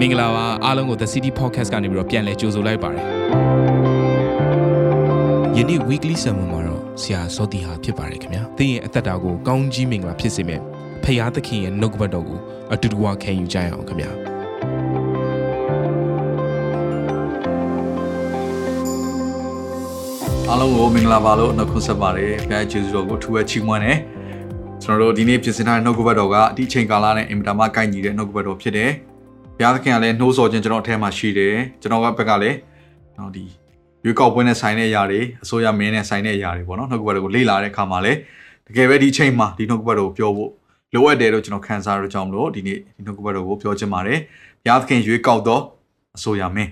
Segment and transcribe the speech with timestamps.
[0.00, 3.04] မင်္ဂလာပါအားလုံးကို The City Podcast ကနေပြီးတော့ပြန်လည်ကြိုဆိုလိုက်ပါတယ်
[5.56, 10.62] ယနေ့ weekly sermon မှာတော့ဆရာစောတီဟာဖြစ်ပါတယ်ခင်ဗျာသင်ရဲ့အသက်တာကိုကောင်းကြီးမင်္ဂလာဖြစ်စေမယ့်
[11.04, 12.38] ဖရာသခင်ရဲ့နှုတ်ကပတ်တော်ကို
[12.72, 14.10] အတူတူဝခံယူကြရအောင်ခင်ဗျာ
[20.48, 23.98] အားလုံးကိုမင်္ဂလာပါလို့နှုတ်ခွန်းဆက်ပါတယ်ဘုရားကျေးဇူးတော်ကိုထူးဝဲချီးမွမ်းတယ်
[24.82, 28.90] ကျွန်တော်တို့ဒီနေ့ပြင်ဆင်ထားတဲ့နှုတ်ကပတ်တော်ကအဒီချိန်ကာလနဲ့အင်မတန်မှကိုက်ညီတဲ့နှုတ်ကပတ်တော်ဖြစ်တယ်
[29.60, 32.56] ဘုရားသခင်ကလည်းနှိုးဆော်ခြင်းကျွန်တော်အထက်မှာရှိတယ်ကျွန်တော်ကဘက်ကလည်း
[33.18, 33.44] နော်ဒီ
[34.04, 38.18] ရွေးကောက်ပွဲနဲ့ဆိုင်တဲ့အရာတွေအစိုးရမင်းနဲ့ဆိုင်တဲ့အရာတွေပေါ့နော်နှုတ်ကပတ်တော်ကိုလေ့လာတဲ့အခါမှာလည်း
[38.66, 40.50] တကယ်ပဲဒီအချိန်မှာဒီနှုတ်ကပတ်တော်ကိုပြောဖို့
[40.94, 44.18] လိုအပ်တယ်လို့ကျွန်တော်ခံစားရကြောင်းမလို့ဒီနေ့ဒီနှုတ်ကပတ်တော်ကိုပြောချင်ပါတယ်
[44.62, 45.62] ဘုရားသခင်ရွေးကောက်တော့
[46.16, 46.70] အစိုးရမင်း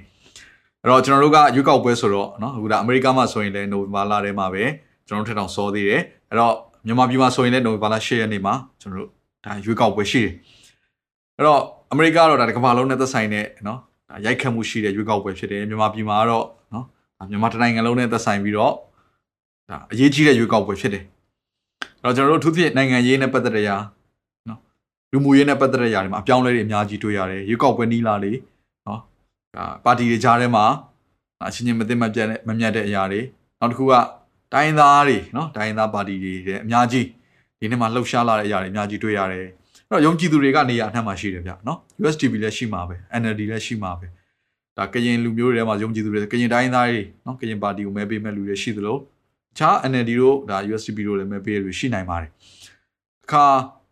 [0.83, 4.64] အဲ့တော့ကျွန်တော်တို့ကရွေးကောက်ပွဲဆိုတော့နော်အခုဒါအမေရိကမှာဆိုရင်လည်းနိုဝင်ဘာလထဲမှာပဲ
[5.09, 6.55] ကျွန်တော်တို့ထက်အောင်စောသေးတယ်အဲ့တော့
[6.86, 9.11] မြန်မာပြည်မှာဆိုရင်လည်းနိုဝင်ဘာလ10ရက်နေ့မှာကျွန်တော်တို့
[9.45, 10.33] ဒါရွေးကောက်ပွဲရှိတယ်
[11.36, 13.81] အဲ့တော့ အမေရိကကတော့ဒါကမ္ဘာလုံးနဲ့သက်ဆိုင်တဲ့နော်
[14.25, 16.84] ရိုက်ခတ်မှုရှိတဲ့ရွေးကောက်ပွဲဖြစ်တယ်မြန်မာပြည်မှာကတော့နော်
[17.30, 18.72] မြန်မာတိုင်းနိုင်ငံလုံးနဲ့သက်ဆိုင်ပြီးတော့
[19.70, 21.05] ဒါအရေးကြီးတဲ့ရွေးကောက်ပွဲဖြစ်တယ်
[22.03, 23.77] အဲ့တော့ကျွန်တော်တို့အထူးသဖြင့်နိုင်ငံရေးနဲ့ပတ်သက်တဲ့အရာ
[24.48, 24.61] နော်
[25.12, 28.33] လူမှုရေးနဲ့ပတ်သက်တဲ့အရာတွေမှာအပြောင်းလဲတွေအများကြီးတွေ့ရတယ်ရွေးကောက်ပွဲနီးလာလေ
[28.86, 29.00] နော်
[29.56, 30.64] ဒါပါတီတွေကြားထဲမှာ
[31.48, 33.20] အချင်းချင်းမသိမပြတ်မမြတ်တဲ့အရာတွေ
[33.61, 33.92] နောက်တစ်ခုက
[34.55, 36.33] တိုင်းသားတွေနော်တိုင်းသားပါတီတွေ
[36.64, 37.06] အများကြီး
[37.58, 39.47] ဒီနေ့မှာလှုပ်ရှားလာတဲ့အရာတွေအများကြီးတွေ့ရတယ်
[39.91, 44.06] တော့ယုံကြည်သူတွေကနေရာအနှံ့မှာရှိတယ်ဗျနော် USDP လည်းရှိမှာပဲ NLD လည်းရှိမှာပဲ
[44.77, 48.97] ဒါကရင်လူမျိုးတွေထဲမှာယုံကြည်သူတွေကရင်တိုင်းသားတွေနော်ကရင်ပါတီကိုမဲပေးမဲ့လူတွေရှိသလို
[49.58, 52.30] ခြား NLD တို့ဒါ USDP တို့လည်းမဲပေးရလူရှိနိုင်ပါတယ်
[53.25, 53.45] အခါ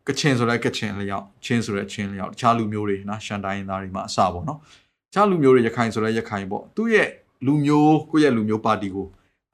[0.06, 7.08] ကချင်ဆိုတဲ့ကချင်လျောက်ချင်းဆိုတဲ့ချင်းလျောက်တခြားလူမျိုးတွေနော်ရှန်တိုင်းသားတွေမှာအစပေါ့နော်တခြားလူမျိုးတွေရခိုင်ဆိုတဲ့ရခိုင်ပေါ့သူ့ရဲ့
[7.46, 9.06] လူမျိုးကိုယ့်ရဲ့လူမျိုးပါတီကို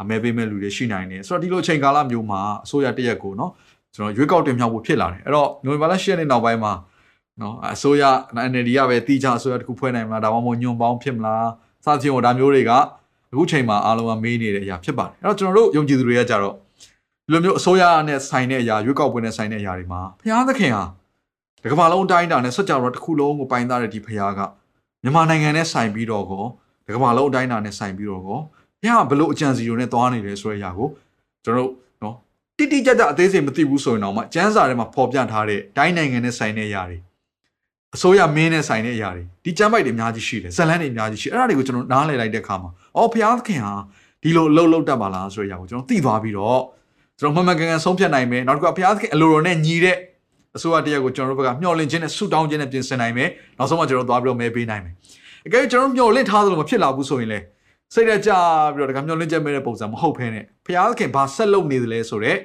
[0.09, 3.53] မဲပေးမဲ့လူတွေရှိနိုင်တယ်ဆိုတော့ဒီလိုအချိန်ကာလမျိုးမှာအစိုးရတရက်ကိုနော်
[3.95, 6.73] ကျွန်တော်ရွေးကောက်တင်မြှောက်ဖို့ဖြစ်လာတယ်အဲ့တော့နိုဝင်ဘာလ10ရက်နေ့နောက်ပိုင်းမှာ
[7.41, 8.03] နော်အစိုးရ
[8.51, 11.47] NLD ကပဲတီချအစိုးရတစ်ခုဖွဲ့နိုင်မလားဒါမှမဟုတ်ညွန်ပေါင်းဖြစ်မလား
[11.84, 12.72] စသဖြင့်ဟိုဒါမျိုးတွေက
[13.33, 16.55] အခုချိန်မှာအားလုံးကမေးနေတဲ့အရာဖြစ်ပါတယ်အဲ့တော့ကျွန်တော်တို့ယုံကြည်သူတွေကကြတော့
[17.25, 20.84] ဒီလိုမျိုးအစိုးရနဲ့ဆိုင်တဲ့အရာရွေးကောက်ပွဲနဲ့ဆိုင်တဲ့အရာတွေမှာဘုရားသခင်ဟာ
[21.62, 24.41] ဒီကမ္ဘာလုံးအတိုင်းအတာနဲ့စัจ java တစ်ခုလုံးကိုပိုင်သားတဲ့ဒီဘုရားက
[25.03, 26.45] မြန်မာနိုင်ငံနဲ့ဆိုင်ပြီးတော့ကော
[26.87, 28.39] ဒီကမ္ဘာလုံးအတိုင်းအတာနဲ့ဆိုင်ပြီးတော့ကော
[28.81, 30.89] ဘုရားကဘလို့အကြံစီတွေနဲ့သွားနေတယ်ဆိုတဲ့အရာကို
[31.45, 31.81] ကျွန်တော်တို့နော်
[32.59, 36.99] တိတိကျကျအသေးစိတ်မသိဘူးဆိုရင်တော့မှကျန်းစာထဲမှာဖော်ပြထားတဲ့တိုင်းနိုင်ငံနဲ့ဆိုင်တဲ့အရာတွေ
[37.95, 43.75] အစိုးရမင်းနဲ့ဆိုင်တဲ့အရာတွေဒီကျမ်းပိုက်တွေအများကြီးရှိတယ်ဇလန်းတွေအများကြီးရှိအဲ့ဒါတွေကိုကျွန်တော်နားလည်လိုက်တဲ့အခါမှာအော်ဘုရားသခင်ဟာ
[44.23, 46.61] ဒီလိုအလုပ်လုပ်တတ်ပါလားဆိုတဲ့အရာကိုကျွန်တော်သိသွားပြီးတော့
[47.19, 49.97] ကျွန်တော်မှန်မှန်ကန်ကန်ဆုံးဖြတ်နိုင်မယ်နောက်တစ်ခုကဘုရားသခင်အလိုတော်နဲ့ညီတဲ့
[50.57, 54.95] အစိုးရတရားကိုကျွန်တော်တို့ဘက်ကမျှော်လင့်ခြင်းနဲ့ဆုတောင်းခြင်းနဲ့ပြင်ဆင်နိုင်မယ်နောက်ဆုံးမှကျွန်တော်သွားပြီးတော့မဲပေးနိုင်မယ်
[55.47, 57.39] အကယ်၍ကျွန်တော်မျှော်လင့်ထားသလိုမဖြစ်လာဘူးဆိုရင်လေ
[57.94, 58.30] စိတ်ရကြ
[58.75, 62.38] ပြီးတော့ဒါကမျှော်လင့်ချက်မဲ့တဲ့ပုံစံမဟုတ်ဘဲနဲ့ဘုရားသခင်ဘာဆက်လုပ်နေသလဲဆိုတော့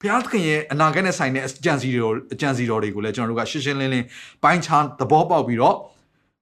[0.00, 4.06] ဘုရားသခင်ရဲ့အနာဂတ်နဲ့ဆိုင်တဲ့အကြံစီတော်အကြံစီတော်တွေကိုလည်းကျွန်တော်တို့ကရှင်းရှင်းလင်းလင်း
[4.42, 5.76] ပိုင်းခြားသဘောပေါက်ပြီးတော့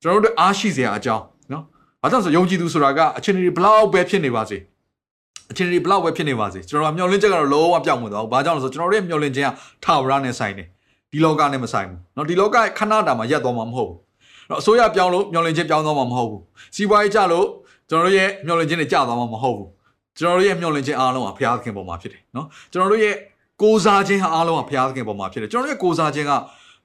[0.02, 1.62] ကျွန်တော်တို့အားရှိစရာအကြောင်းနော်။
[2.02, 4.58] ဘာကြောင့်ဆိုယုံကြည်သူဆိုတာကအချင်းတွေဘလောက်ပဲဖြစ်နေပါစေ။
[5.50, 9.50] အချင်းတွေဘလောက်ပဲဖြစ်နေပါစေကျွန်တော်ကမျှော်လင့်ချက်ကတော့လုံးဝပြောင်းမသွားဘူး။ဘာကြောင့်လဲဆိုကျွန်တော်တို့ရဲ့မျှော်လင့်ခြင်းက
[9.84, 10.66] ထာဝရနဲ့ဆိုင်တယ်။
[11.12, 13.98] ဒီလောကနဲ့မဆိုင်ဘူး။နော်ဒီလောကခဏတာမှာရက်သွားမှာမဟုတ်ဘူး။
[14.48, 16.42] နော်အစိုးရပြောင်းလို့မျှော်လင့်ခြင်းပြောင်းသွားမှာမဟုတ်ဘူး။
[16.74, 17.46] စီးပွားရေးကျလို့
[17.92, 19.68] ကျွန်တော်တို့ရဲ့မျှော်လင့်ခြင်းတွေကျသွားမှာမဟုတ်ဘူး။
[20.18, 23.14] ကျွန်တော်တို့ရဲ့မျှော်လင့်ခြင်းအားလုံးကဘုရားသခင်ပေါ်မှာဖြစ်တယ်နော်။ကျွန်တော်တို့ရဲ့
[23.62, 26.32] ကိုးစားခြင်းဟာအားလုံးကဘုရားသခင်ပေါ်မှာဖြစ်တယ်ကျွန်တော်တို့ရဲ့ကိုးစားခြင်းက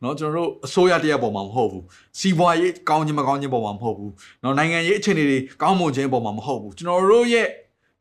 [0.03, 1.83] နော်ကျွန်တော်တို့အစိုးရတရက်ပေါ်မှာမဟုတ်ဘူး
[2.19, 4.11] စီးပွားရေးကောင်းခြင်းမကောင်းခြင်းပေါ်မှာမဟုတ်ဘူး
[4.43, 7.47] နော်နိုင်ငံရေးအခြေအနေတွေကောင်းမွန်ခြင်းပေါ်မှာမဟုတ်ဘူးကျွန်တော်တို့ရဲ့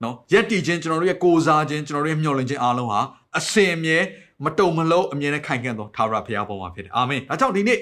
[0.03, 3.00] နော်ရက်တည်ခြင်းကျွန်တော်တို့ရဲ့ကိုးစားခြင်းကျွန်တော်တို့ရဲ့မျှော်လင့်ခြင်းအားလုံးဟာ
[3.39, 3.99] အစင်အမြဲ
[4.45, 7.78] မတုံမလုံးအမြဲတမ်းခိုင်ခန့်သောသာဝရဘုရားပေါ်မှာဖြစ်တယ်အာမင်ဒါကြောင့်ဒီနေ့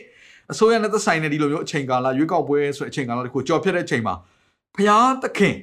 [0.52, 4.14] အစိုးရနဲ့သက်ဆိုင်တဲ့ဒီလိုမျိုးအချိန်ကာလရွေးကောက်ပွဲဆိုတဲ့အချိန်ကာလတခုကြော်ဖြတ်တဲ့အချိန်မှာ
[4.74, 5.56] ဘုရားသခင်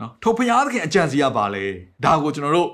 [0.00, 1.64] နော်ထိုဘုရားသခင်အကြံစီရပါလေ
[2.04, 2.68] ဒါကိုကျွန်တော်တို့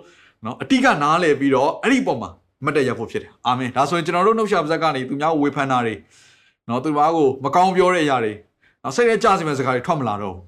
[0.45, 2.31] နော်အတိကနားလဲပြီးတော့အဲ့ဒီပုံမှာ
[2.65, 5.95] မတ်တက်ရဖို့ဖြစ်တယ်အာမင်ဒါဆိုရင်ကျွန်တော်တို့နှုတ်ရှာပါဇက်ကနေသူများကိုဝေဖန်တာတွေ
[6.69, 8.33] နော်သူများကိုမကောင်းပြောတဲ့အရာတွေ
[8.83, 10.45] နော်စိတ်နဲ့ကြစီမဲ့စကားတွေထွက်မလာတော့ဘူး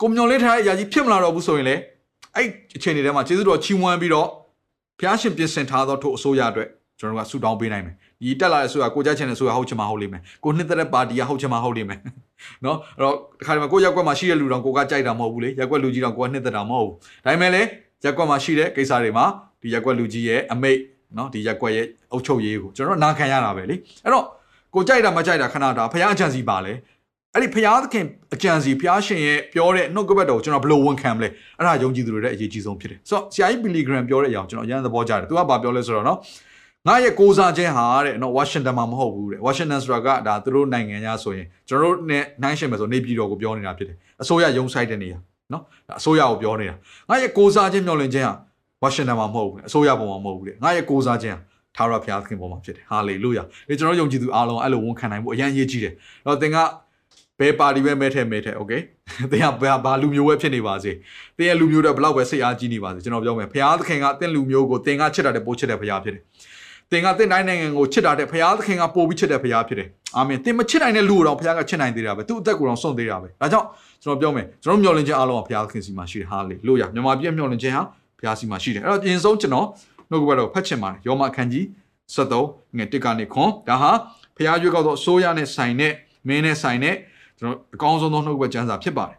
[0.00, 1.76] ကိုမျောလေးထားတဲ့အရာကြီးဖြစ်မလာတော့ဘူးဆိုရင်လေ
[2.36, 2.46] အဲ့
[2.76, 4.28] အချိန်တွေထဲမှာကျေးဇူးတော်ချီးမွမ်းပြီးတော့
[4.98, 6.68] ဘုရားရှင်ပြင်ဆင်ထားသောထို့အစိုးရအတွက်
[6.98, 12.00] ကျွန်တော်တို့ကဆုတောင်းပေးနိုင်မယ် ဒီတက်လာတဲ့ဆိုရကိုကြချင်တဲ့ဆိုရဟုတ်ချင်မှာဟုတ်လိမ့်မယ်ကိုနှစ်သက်ပါတီကဟုတ်ချင်မှာဟုတ်လိမ့်မယ်
[12.64, 16.94] နော်အဲ့တော့ဒီခါဒီမှာကိုရက်ကွက်မှာရှိတဲ့လူတော်ကိုကကြိုက်တာမဟုတ်ဘူးလေရက်ကွက်လူကြီးတော်ကိုကနှစ်သက်တာမဟုတ်ဘူး
[17.24, 17.62] ဒါပေမဲ့လေ
[18.04, 19.24] ရက်ကွက်မှာရှိတဲ့ကိစ္စတွေမှာ
[19.62, 20.78] ဒီရက်ကွက်လူကြီးရဲ့အမိတ်
[21.16, 24.24] နော်ဒီရက်ကွက်ရဲ့အုပ်ချုပ်ရေးကိုကျွန်တော်နာခံရတာပဲလေအဲ့တော့
[24.74, 26.72] ကိုကြိုက်တာမကြိုက်တာခဏတာဖះအချန်စီပါလေ
[27.34, 31.28] အဲ့ဒီဖះသခင်အကြံစီဖះရှင်ရဲ့ပြောတဲ့နှုတ်ကပတ်တော်ကိုကျွန်တော်ဘယ်လိုဝန်ခံမလဲ
[31.58, 36.18] အဲ့ဒါယုံကြည်သူတွေရဲ့အရေးကြီးဆုံးဖြစ်တယ်ဆိုတော့ဆရာကြီးဘီလီဂရမ်ပြောတဲ့အရာကိုကျွန်တော်အရင်သဘောကျတယ်သူကဘာပြောလဲဆိုတော့နော်
[36.87, 45.17] ငါရဲ့ကိုးစားခြင်းဟာတဲ့နော်ဝါရှင်တန်မှာမဟုတ်ဘူးတဲ့ဝါရှင်တန်ဆိုတာကဒါသူတို့နိုင်ငံရဆိုရင်ကျွန်တော်တို့နဲ့နှိုင်းရှင်မယ်ဆိုနေပြည်တော်ကိုပြောနေတာဖြစ်တယ်အစိုးရရုံးဆိုင်တဲ့နေရာ
[45.53, 45.63] နော်
[45.99, 46.75] အစိုးရကိုပြောနေတာ
[47.09, 48.33] ငါရဲ့ကိုးစားခြင်းမျှော်လင့်ခြင်းဟာ
[48.81, 51.37] ဝါရှင်တန်မှာမဟုတ်ဘူးအစိုးရပုံမှာမဟုတ်ဘူးတဲ့ငါရဲ့ကိုးစားခြင်း
[51.77, 55.93] ဟာသာရဘုရားသခင်ပုံမှာဖြစ်တယ်ဟာလေလုယာဒီကျွန်တော်ယုံကြည်သူအားလုံးအဲ့လိုဝန်ခံနိုင်ဖို့အရန်ရေးကြည့်တယ်
[56.25, 56.57] အဲ့တော့သင်က
[57.39, 58.73] ဘယ်ပါတီပဲမဲထဲမဲထဲโอเค
[59.31, 60.91] တင်ကဘာဘာလူမျိုးပဲဖြစ်နေပါစေ
[61.37, 66.23] တင်ရဲ့လူမျိုးတွေဘလောက်ပဲစိတ်အားကြီးနေပါစေကျွန်တော်ပြောမယ်ဖရာသခင်ကတင်လူမျိုးကိုတင်ကချစ်တာတဲ့ပိုးချစ်တဲ့ဖရာဖြစ်တယ်
[66.92, 73.66] တင်ကတင်တိုင်းနိုင်ငံကိုချစ်တာတဲ့ဖရာသခင်ကပို့ပြီးချစ်တဲ့ဖရာဖြစ်တယ်အာမင်တင်မချစ်နိုင်တဲ့လူကိုတော့ဖရာကချစ်နိုင်သေးတာပဲသူ့အသက်ကိုတော့စွန့်သေးတာပဲဒါကြောင့်
[74.02, 77.82] ကျွန်တော်ပြောမယ်ကျွန်တော်မျှော်လင့်ခြင်းအားလုံးကဖရာသခင်စီမှာရှိတယ်ဟာလေလို့ရမြန်မာပြည်မျှော်လင့်ခြင်းဟာ
[78.18, 79.66] ဖရာစီမှာရှိတယ်အဲ့တော့အရင်ဆုံးကျွန်တော်
[80.10, 81.64] နှုတ်ကပတ်တော်ဖတ်ချင်ပါတယ်ယောမအခန်းကြီး
[82.14, 83.92] 73ငွေ1ကနေခွန်ဒါဟာ
[84.36, 85.92] ဖရာရွေးကောက်သောအစိုးရနဲ့ဆိုင်တဲ့
[86.28, 86.94] မင်းနဲ့ဆိုင်တဲ့
[87.38, 89.18] ကျွန်တော်အကောင်းဆုံးသောနှုတ်ကပတ်ကျမ်းစာဖြစ်ပါတယ်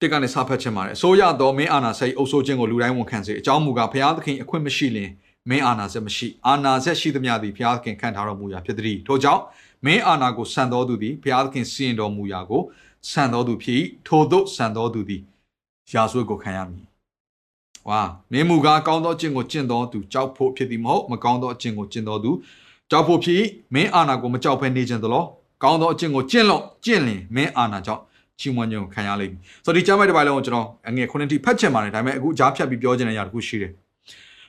[0.00, 5.10] တစ်ကနေစာဖတ်ချင်ပါတယ်အစိုးရတော်မင်းအာနာစိတ်အုပ်စိုးခြင်းကိုလူတိုင်းဝန်ခံစေအကြောင်းမူကားဘုရားသခင်အခွင့်မရှိလင်
[5.50, 9.42] မင်းအာနာဆက်မရှိအာနာဆက်ရှိသမျှသည်ဘုရားသခင်ခံထားတော်မူရာဖြစ်သည်ထို့ကြောင့်
[9.86, 12.62] မင်းအာနာကိုဆန်တော်သူသည်ဘုရားသခင်စီရင်တော်မူရာကို
[13.10, 15.22] ဆန်တော်သူဖြစ်ထို့သို့ဆန်တော်သူသည်
[15.92, 16.84] ရာဇဝတ်ကိုခံရမည်
[17.88, 18.00] ဝါ
[18.32, 22.30] မင်းမူကားကောင်းသောအကျင့်ကိုကျင့်တော်သူကြောက်ဖို့ဖြစ်သည်မဟုတ်မကောင်းသောအကျင့်ကိုကျင့်တော်သူ
[22.90, 23.42] ကြောက်ဖို့ဖြစ်
[23.74, 25.26] မင်းအာနာကိုမကြောက်ဖဲနေခြင်းသလား
[25.62, 28.02] ကောင်းသောအကျင့်ကိုကျင့်လို့ကျင့်လင်မင်းအာနာကြောင့်
[28.40, 33.87] ချီးမွမ်းခြင်းကိုခံရလိမ့်မည်ဆိုတော့ဒီကျမ်းပိုက်တစ်ပိုက်လုံးကိုကျွန်တော်အငယ်ခုနှစ်တိဖတ်ချင်ပါတယ်ဒါပေမဲ့အခုကြားဖြတ်ပြီးပြောချင်တဲ့အရာတစ်ခုရှိတယ်အဲ့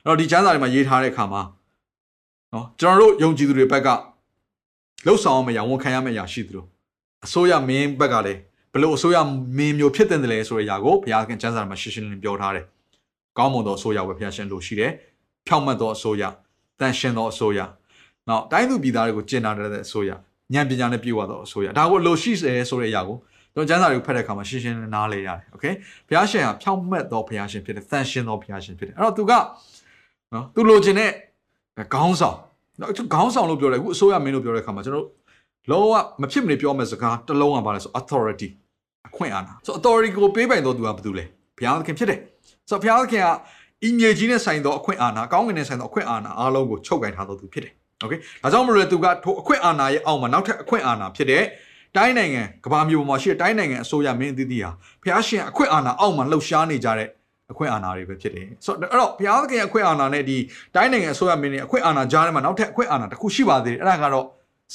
[0.06, 1.42] တော့ဒီကျမ်းစာတွေမှာရေးထားတဲ့အခါမှာ
[2.52, 3.88] နော်ကျွန်တော်တို့ယုံကြည်သူတွေဘက်က
[5.06, 6.64] လှုပ်ဆောင်အောင်မရဝန်ခံရမယ့်အရာရှိသလို
[7.26, 8.40] အစိုးရမင်းဘက်ကလည်း
[8.72, 9.18] ဘလို့အစိုးရ
[9.56, 12.64] မင်းမျိုးဖြစ်တဲ့တယ်လဲဆိုတဲ့အရာကိုဘုရားခင်ကျမ်းစာမှာရှင်းရှင်းလင်းလင်းပြောထားတယ်။
[13.38, 14.90] ကောင်းမွန်သောအစိုးရဝယ်ဖျားရှင်လို့ရှိတယ်။
[15.46, 16.22] ဖြောင့်မတ်သောအစိုးရ
[16.80, 17.60] တန်ရှင်သောအစိုးရ
[18.28, 20.10] နောက်တိုင်းသူပြည်သားတွေကိုကျင့်နာတဲ့အစိုးရ
[20.54, 23.16] ဉာဏ်ပညာနဲ့ပြည့်ဝသောအစိုးရဒါကိုလိုရှိတယ်ဆိုတဲ့အရာကို
[23.54, 25.74] ကျွန်တော်ကျမ်းစာတွေကိုဖတ်တဲ့အခါမှာရှင်းရှင်းလင်းလင်းနားလည်ရတယ်။ Okay
[26.08, 29.32] ဘုရားရှင်ကဖြောင့်မတ်သောဘုရားရှင်ဖြစ်တယ်။တန်ရှင်သောဘုရားရှင်ဖြစ်တယ်။အဲ့တော့သူက
[30.33, 31.11] နော်သူလိုချင်တဲ့
[31.93, 32.37] ခေါင်းဆောင်
[32.81, 35.07] နော်ခေါင်းဆောင်လို့ပြောတယ်အခုအစိုးရမင်းလို့ပြောတဲ့အခါမှာကျွန်တော်
[35.71, 38.49] လုံးဝမဖြစ်မနေပြောမယ့်စကားတစ်လုံးကပါလဲဆို authority
[39.07, 41.25] အခွင့်အာဏာဆို authority ကိုပေးပိုင်တော်သူကဘာတူလဲ
[41.57, 42.19] ဘုရားသခင်ဖြစ်တယ်
[42.69, 43.27] ဆိုဘုရားသခင်က
[43.83, 48.13] အင်မြေကြီးနဲ့ဆိုင်သောအခွင့်အာဏာကောင်းကင်နဲ့ဆိုင်သောအခွင့်အာဏာအားလုံးကိုချုပ်ကင်ထားတော်သူဖြစ်တယ်โอเค
[48.43, 51.43] ဒါကြောင့်မလို့လေသူကထိုအခွင့်အာဏာရဲ့အောက်မှာနောက်ထပ်အခွင့်အာဏာဖြစ်တဲ့
[51.97, 54.71] တိုင်းနိုင်ငံကဘာမျိုးပေါ်မှာရှိတဲ့တိုင်းနိုင်ငံအစိုးရမင်းအသီးသီးဟာ
[55.01, 57.09] ဘုရားရှင်အခွင့်အာဏာအောက်မှာလှုပ်ရှားနေကြတဲ့
[57.52, 60.36] အခွင့်အာဏာတွေပဲဖြစ်တယ်ဆိုတော့အဲ့တော့ဘုရားသခင်ရဲ့အခွင့်အာဏာနဲ့ဒီ
[60.74, 64.26] တိုင်းနိုင်ငံအစိုးရမင်းရဲ့အခွင့်အာဏာကြားထဲမှာနောက်ထပ်အခွင့်အာဏာတစ်ခုရှိပါသေးတယ်အဲ့ဒါကတော့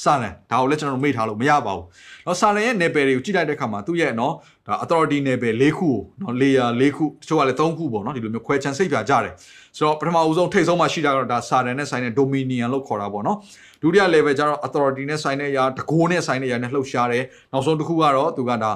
[0.04, 1.84] စာလန်ဒါကိုလည်းကျွန်တော်တို့မေ့ထားလို့မရပါဘူး။
[2.26, 4.32] နော်စာလန်ရဲ့ level တွေကိုကြည့်လိုက်တဲ့အခါမှာသူ့ရဲ့နော်
[4.66, 9.32] ဒါ authority level ၄ခုကိုနော် layer ၄ခုတချို့ကလည်း၃ခုပေါ့နော်ဒီလိုမျိုးခွဲခြမ်းစိတ်ပြကြတယ်။
[9.76, 13.38] ဆိုတော့ပထမဦးဆုံးထိတ်ဆုံးမှရှိတာကတော့ဒါစာလန်နဲ့ဆိုင်တဲ့ dominion လို့ခေါ်တာပေါ့နော်။
[13.82, 18.72] ဒုတိယ level ကျတော့ authority နဲ့ဆိုင်တဲ့အရာတကိုးနဲ့ဆိုင်တဲ့အရာနဲ့လှုပ်ရှားတယ်။နောက်ဆုံးတစ်ခုကတော့သူကဒါ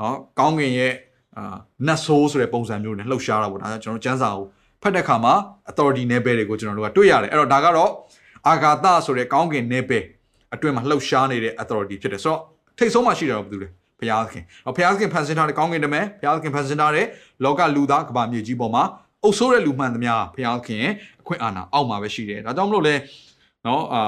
[0.00, 0.92] နော်ကောင်းကင်ရဲ့
[1.36, 1.56] အာ
[1.86, 4.44] နတ်ဆိုးဆိုတဲ့ပုံစံမျိုးနဲ့လှုပ်ရှားတာပေါ့ဒါကြောင့်ကျွန်တော်ကျမ်းစာကို
[4.82, 5.34] ဖတ်တဲ့အခါမှာ
[5.70, 7.90] authority level တွေကိုကျွန်တော်တို့ကတွေ့ရတယ်။အဲ့တော့ဒါကတော့
[8.48, 10.02] အာဂါသဆိုတဲ့ကောင်းကင် level
[10.54, 12.40] အတွင်းမှာလှုပ်ရှားနေတဲ့ authority ဖြစ်တယ်ဆိုတော့
[12.78, 13.68] ထိတ်ဆုံးမှရှိတာတော့ဘာလို့လဲ
[14.00, 14.44] ဘုရားသခင်။
[14.76, 17.06] ဘုရားသခင်ဖန်ဆင်းထားတဲ့ကောင်းကင်တမန်ဘုရားသခင်ဖန်ဆင်းထားတဲ့
[17.44, 18.84] လောကလူသားကမ္ဘာမြေကြီးပေါ်မှာ
[19.24, 22.94] အုပ်ဆိုးတဲ့လူမှန်သမျှဘုရားသခင်ရဲ့အခွင့်အာဏာအောက်မှာပဲရှိတယ်။ဒါကြောင့်မလို့လဲ
[23.66, 24.02] နော်အာ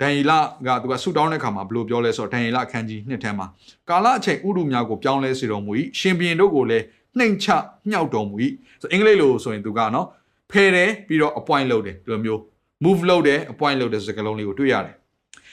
[0.00, 0.32] ဒန်ယေလ
[0.66, 3.46] ကသူကဆူတောင်းတဲ့ခါမှာဘယ်လိုပြောလဲဆိုတော့ဒန်ယေလအခန်းကြီးနှစ်ထဲမှာ
[3.88, 6.84] ကာလအချိန်ဥဒုများကိုပြောင်းလဲစေတော်မူ၏ရှင်ဘီရင်တို့ကိုလည်း
[7.18, 7.46] နှိမ်ချ
[7.90, 8.36] ညှောက်တော်မူ၏
[8.80, 10.06] ဆိုအင်္ဂလိပ်လိုဆိုရင်သူကနော်
[10.50, 12.40] ဖယ်တယ်ပြီးတော့ appoint လုပ်တယ်ဒီလိုမျိုး
[12.84, 14.94] move လုပ်တယ် appoint လုပ်တဲ့စကားလုံးလေးကိုတွေ့ရတယ်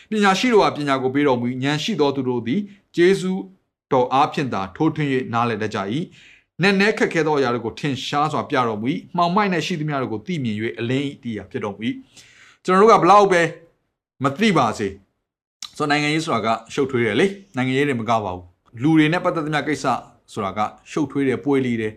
[0.09, 2.59] ပညာရှိတို့ကပညာကိုပေးတော်မူဉာဏ်ရှိသောသူတို့သည်
[2.95, 3.33] ဂျေဇု
[3.91, 5.79] တော်အားဖြင့်သာထိုးထွင်း၍နားလည်တတ်ကြ၏
[6.61, 8.87] နက်နဲခက်ခဲသောအရာတို့ကိုထင်ရှားစွာပြတော်မူ၏
[9.17, 11.81] မှောင်မိုက်နဲ့ရှိသမျှတို့ကိုသိမြင်၍အလင်းဤတရားဖြစ်တော်မူ၏
[12.64, 13.42] ကျွန်တော်တို့ကဘလောက်ပဲ
[14.24, 14.88] မသိပါစေ
[15.76, 18.44] ဆိုနိုင်ငံရေးဆိုတာကရှုပ်ထွေးတယ်လေနိုင်ငံရေးတွေမကပါဘူး
[18.82, 19.86] လူတွေနဲ့ပတ်သက်သမျှကိစ္စ
[20.32, 21.92] ဆိုတာကရှုပ်ထွေးတယ်ပွေလီတယ်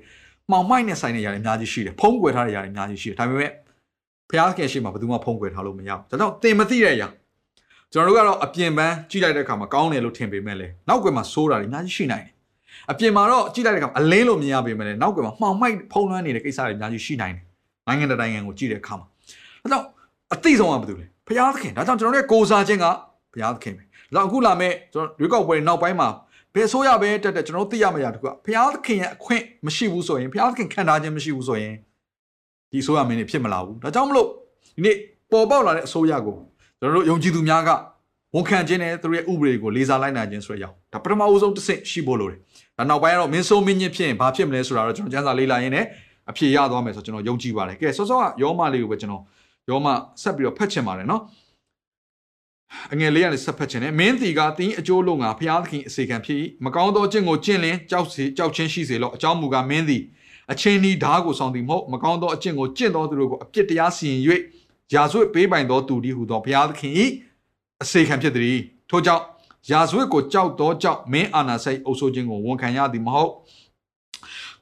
[0.51, 3.51] မှောင်မိုက်နဲ့ဆိုင်တဲ့ຢာတွေအများကြီးရှိတယ်ဖုံးကွယ်ထားတဲ့ຢာတွေအများကြီးရှိတယ်ဒါပေမဲ့
[4.29, 7.07] ဖျားခင်ရှိမှဘယ်သူမှဖုံးကွယ်ထားလို့မရဘူးဒါကြောင့်သင်မသိတဲ့ຢာ
[7.93, 12.33] ကျွန်တော်တို့ကတော့အပြင်ပန်းကြည့်လိုက်တဲ့အခါမှာကောင်းတယ်လို့ထင်ပေမဲ့လည်းနောက်ကွယ်မှာဆိုးတာတွေအများကြီးရှိနိုင်တယ်
[12.91, 17.43] အပြင်မှာတော့ကြည့်လိုက်တဲ့အခါမှာအလင်းလို့မြင်ရပေမဲ့လည်းနောက်ကွယ်မှာမှောင်မိုက်ဖုံးလွှမ်းနေတဲ့ကိစ္စတွေအများကြီးရှိနိုင်တယ်
[17.87, 19.85] နိုင်ငံတကာနိုင်ငံကိုကြည့်တဲ့အခါမှာဒါကြောင့်
[20.34, 22.86] အသိဆုံးကဘာလို့လဲဘုရားသခင်ဒါကြောင့်ကျွန်တော်တို့ရဲ့ကိုးစားခြင်းက
[23.32, 26.08] ဘုရားသခင်ပဲဒါကြောင့်အခုလာမဲ့ကျွန်တော်ရွေးကောက်ပွဲနောက်ပိုင်းမှာ
[26.54, 31.74] ဘယ်ဆိုရပဲတက်တက်ကျွန်တော်တို့သိရမယ့်အရာတခုကဘုရားသခင်ရဲ့အခွင့်မရှိဘူးဆိုရင်ဘုရားသခင်ခံထားခြင်းမရှိဘူးဆိုရင်
[32.72, 34.28] ဒီဆိုရမင်းနေဖြစ်မလာဘူးဒါကြောင့်မလို့
[34.76, 34.96] ဒီနေ့
[35.30, 36.36] ပေါ်ပေါက်လာတဲ့အစိုးရကို
[36.80, 37.70] ကျွန်တော်တို့ယုံကြည်သူများက
[38.34, 42.38] ဝန်ခံခြင်းနဲ့သူတို့ရဲ့ဥပဒေကိုလေးစားလိုက်နိုင်ခြင်းဆိုတဲ့အရာဒါပထမအဦးဆုံးတစ်ဆင့်ရှိဖို့လိုတယ်
[42.78, 45.84] ဒါနောက်ပိုင်းကတော့မင်းဆိုးမင်းညစ်ဖြစ်ရင်ဘာဖြစ်မလဲဆိုတာတော့ကျွန်တော်စံစာလေးလာရင်းနဲ့
[46.30, 49.22] အဖြေရသွားမယ်ဆိုကျွန်တော်ယုံကြည်ပါတယ်ကဲစောစောကယောမလေးကိုပဲကျွန်တော်
[49.68, 49.86] ယောမ
[50.22, 51.22] ဆက်ပြီးတော့ဖတ်ချင်ပါတယ်နော်
[52.92, 60.02] အငယ်လေးကလည်းဆက်ဖတ်ချင်တယ်မင်းတီကတင်းအကျိုးလုံးကဘုရားသခင်အစေခံဖြစ်မကောင်းသောကျင့်ကိုကျင့်လင်ကြောက်စီကြောက်ချင်းရှိစေလို့အကြောင်းမူကားမင်းသည်
[60.52, 64.20] အချင်းဤဓာကိုဆောင်သည်မဟုတ်မကောင်းသောအကျင့်ကိုကျင့်သောသူတို့ကိုအပြစ်တရားစီရင်၍
[64.94, 66.92] ရာဇဝတ်ပေးပိုင်သောသူဒီဟုသောဘုရားသခင်၏
[67.82, 68.60] အစေခံဖြစ်သည်
[68.90, 69.24] ထို့ကြောင့်
[69.70, 73.32] ရာဇဝတ်ကိုကြောက်သောကြောင့်မင်းအာနာစိတ်အုပ်ဆိုးခြင်းကိုဝန်ခံရသည်မဟုတ်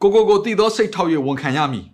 [0.00, 1.86] ကိုကိုကိုတည်သောစိတ်ထောက်၍ဝန်ခံရမည်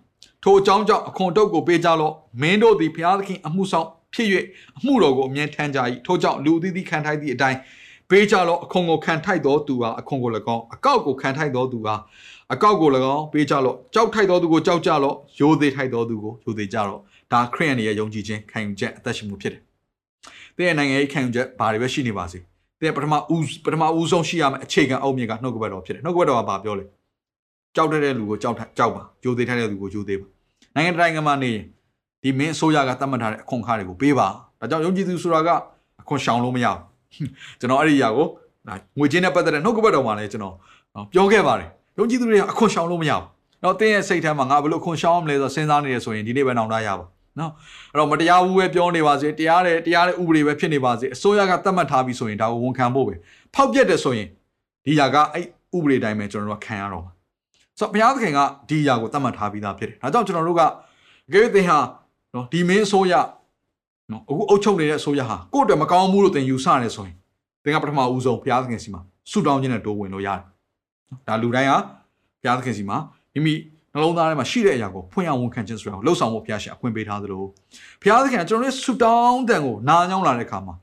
[0.43, 4.27] ထိုအကြောင်းကြောင့်အခွန်တုတ်ကိုပေးကြလော့မင်းတို့သည်ဘုရားသခင်အမှုဆောင်ဖြစ်၍
[4.77, 7.59] အမှုတော်ကိုအမြဲထမ်းကြ၏ထို့ကြောင့်လူအသီးသီးခံထိုက်သည့်အတိုင်း
[8.09, 11.95] ဘပေးကြလော့အခွန်ကိုခံထိုက်တော်သူဟာအခွန်ကို၎င်းအကောက်ကိုခံထိုက်တော်သူဟာ
[12.53, 16.99] အကောက်ကို၎င်းပေးကြလော့ကြောက်ထိုက်တော်သူကိုကြောက်ကြလော့ရိုသေထိုက်တော်သူကိုရိုသေကြလော့
[17.31, 19.61] ဒါခရစ်ယာန်ရဲ့ယုံကြည်ခြင်းခံယူချက်အသက်ရှင်မှုဖြစ်တယ်။
[20.57, 22.39] တဲ့နိုင်ငံရေးခံယူချက်ဘာတွေပဲရှိနေပါစေ။
[22.81, 26.85] တဲ့ပထမဦးပထမဦးဆုံးရှိရမယ့်အခြေခံအုတ်မြစ်ကနှုတ်ကပတ်တော်ဖြစ်တယ်။နှုတ်ကပတ်တော်ကဘာပြောလဲ။
[27.75, 30.27] ကြောက်တဲ့လူကိုကြောက်ကြောက်ပါရိုသေထိုက်တဲ့လူကိုရိုသေပါ။
[30.75, 31.63] နိုင်ငံတိုင်းမှာနေရင်
[32.23, 34.27] ဒီမင်းအစိုးရကသတ်မှတ်ထားတဲ့အခွန်ခါတွေကိုပေးပါ။
[34.59, 35.49] ဒါကြောင့်ယုံကြည်သူဆိုတာက
[36.01, 36.79] အခွန်ရှောင်လို့မရဘူး။
[37.59, 38.27] ကျွန်တော်အဲ့ဒီຢာကို
[38.97, 40.55] ငွေချင်းနဲ့ပတ်သက်တဲ့နှုတ်ကပတ်တော်မှာလည်းကျွန်တော်
[41.13, 43.23] ပြောခဲ့ပါတယ်။ယုံကြည်သူတွေကအခွန်ရှောင်လို့မရဘူး။
[43.63, 47.05] တော့တင်းရဲ့စိတ်ထဲမှာငါဘယ်လိုခွန်ရှောင်းမလဲဆိုစဉ်းစားနေရဆိုရင်ဒီနေ့ပဲနောင်တရပါ
[47.39, 47.51] နော်
[47.93, 53.15] အဲ့တော့မတရားဘူးပဲပြောနေပါစေတရားတဲ့တရားတဲ့ဥပဒေပဲဖြစ်နေပါစေအစိုးရကသတ်မှတ်ထားပြီဆိုရင်ဒါကိုဝန်ခံဖို့ပဲ
[53.55, 54.27] ဖောက်ပြက်တယ်ဆိုရင်
[54.85, 57.12] ဒီຢာကအဲ့ဥပဒေတိုင်းပဲကျွန်တော်တို့ကခံရတော့မှာ
[57.79, 58.39] ဆိုတော့ဘုရားသခင်က
[58.69, 60.61] ဒီຢာကိုသတ်မှတ်ထားပြီးသားဖြစ်တယ်ဒါကြောင့်ကျွန်တော်တို့က
[61.33, 61.77] ကြေးသင်ဟာ
[62.33, 63.13] နော်ဒီမင်းအစိုးရ
[64.11, 67.15] နော်အခုအုပ်ချုပ်နေတဲ့အစိုးရဟာကိုယ့်အတွက်မကောင်းဘူးလို့သင်ယူဆနေဆိုရင်
[67.63, 69.01] သင်ကပထမဦးဆုံးဘုရားသခင်စီမှာ
[69.31, 70.39] ဆုတောင်းခြင်းနဲ့တိုးဝင်လို့ရတယ်
[71.27, 71.77] ဒါလူတိုင်းဟာ
[72.41, 72.97] ဘုရားသခင်စီမှာ
[73.33, 73.53] မိမိ
[73.93, 77.43] နှလုံးသားထဲမှာရှိတဲ့အရာကိုဖွင့်အောင်ဝန်ခံခြင်းဆိုတာကိုလှုပ်ဆောင်ဖို့ဘုရားရှင်အခွင့်ပေးထားသလို
[78.01, 80.75] ဘုရားသခင်ကကျွန်တော်တို့ဆူတောင်းတဲ့ကိုနားညောင်းလာတဲ့အခါမှာ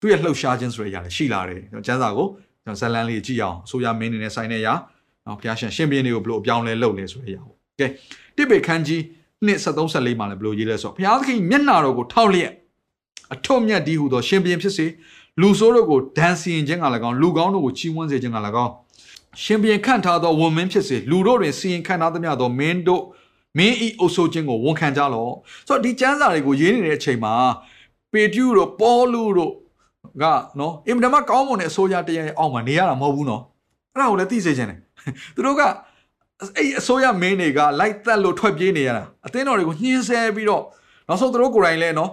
[0.00, 2.26] သူ့ရဲ့လှုပ်ရှားခြင်းဆိုတဲ့အရာလည်းရှိလာတယ်ကျွန်တော်ကျမ်းစာကို
[2.64, 4.74] ကျွန်တော်ဇလန်လေးကြည့်အောင်အစိုးရမင်းနေနဲ့ဆိုင်တဲ့အရာ
[5.26, 7.86] နော်ဘုရားရှင်ရှင်ပြင်းတွေကိုဘယ်လိုအပြောင်းလဲလုပ်လဲဆိုတဲ့အရာကိုကဲ
[8.36, 9.02] တိပေခန်းကြီး
[9.46, 12.52] နှစ်73 74မှာလည်းဘယ်လိုရေးလဲဆိုတော့ဘုရားသခင်မျက်နာတော်ကိုထောက်လျက်
[13.34, 14.86] အထွတ်မြတ်ဒီဟုသောရှင်ပြင်းဖြစ်စေ
[15.40, 18.72] လူဆိုးတို့ကိုဒဏ်စီရင်ခြင်းကလည်းကောင်းလူကောင်းတို့ကိုချီးမွမ်းစေခြင်းကလည်းကောင်း
[19.42, 23.02] ရှင်ပြန်ခန့်ထားသောဝန်မင်းဖြစ်စေလူတို့တွင်စီရင်ခန့်ထားသမျှသောမင်းတို့
[23.58, 25.32] မင်းဤအုပ်ဆိုးခြင်းကိုဝန်ခံကြလော့
[25.68, 27.34] ဆိုတော့ဒီကျမ်းစာတွေကိုရေးနေတဲ့အချိန်မှာ
[28.12, 29.52] ပေတျုတို့ပေါလုတို့
[30.22, 30.24] က
[30.58, 33.42] နော်အင်မတန်မှကောင်းမွန်တဲ့အစိုးရတရားရဲ့အောက်မှာနေရတာမဟုတ်ဘူးနော်
[33.94, 34.78] အဲ့ဒါကိုလည်းသိစေချင်တယ်
[35.34, 35.62] သူတို့က
[36.56, 40.64] အဲ့အစိုးရမင်းတွေကလိုက်သက်လို့ထွက်ပြေးနေရတာအသင်းတော်တွေကိုညှင်းဆဲပြီးတော့
[41.08, 42.12] နောက်ဆုံးသူတို့ကိုယ်တိုင်လည်းနော်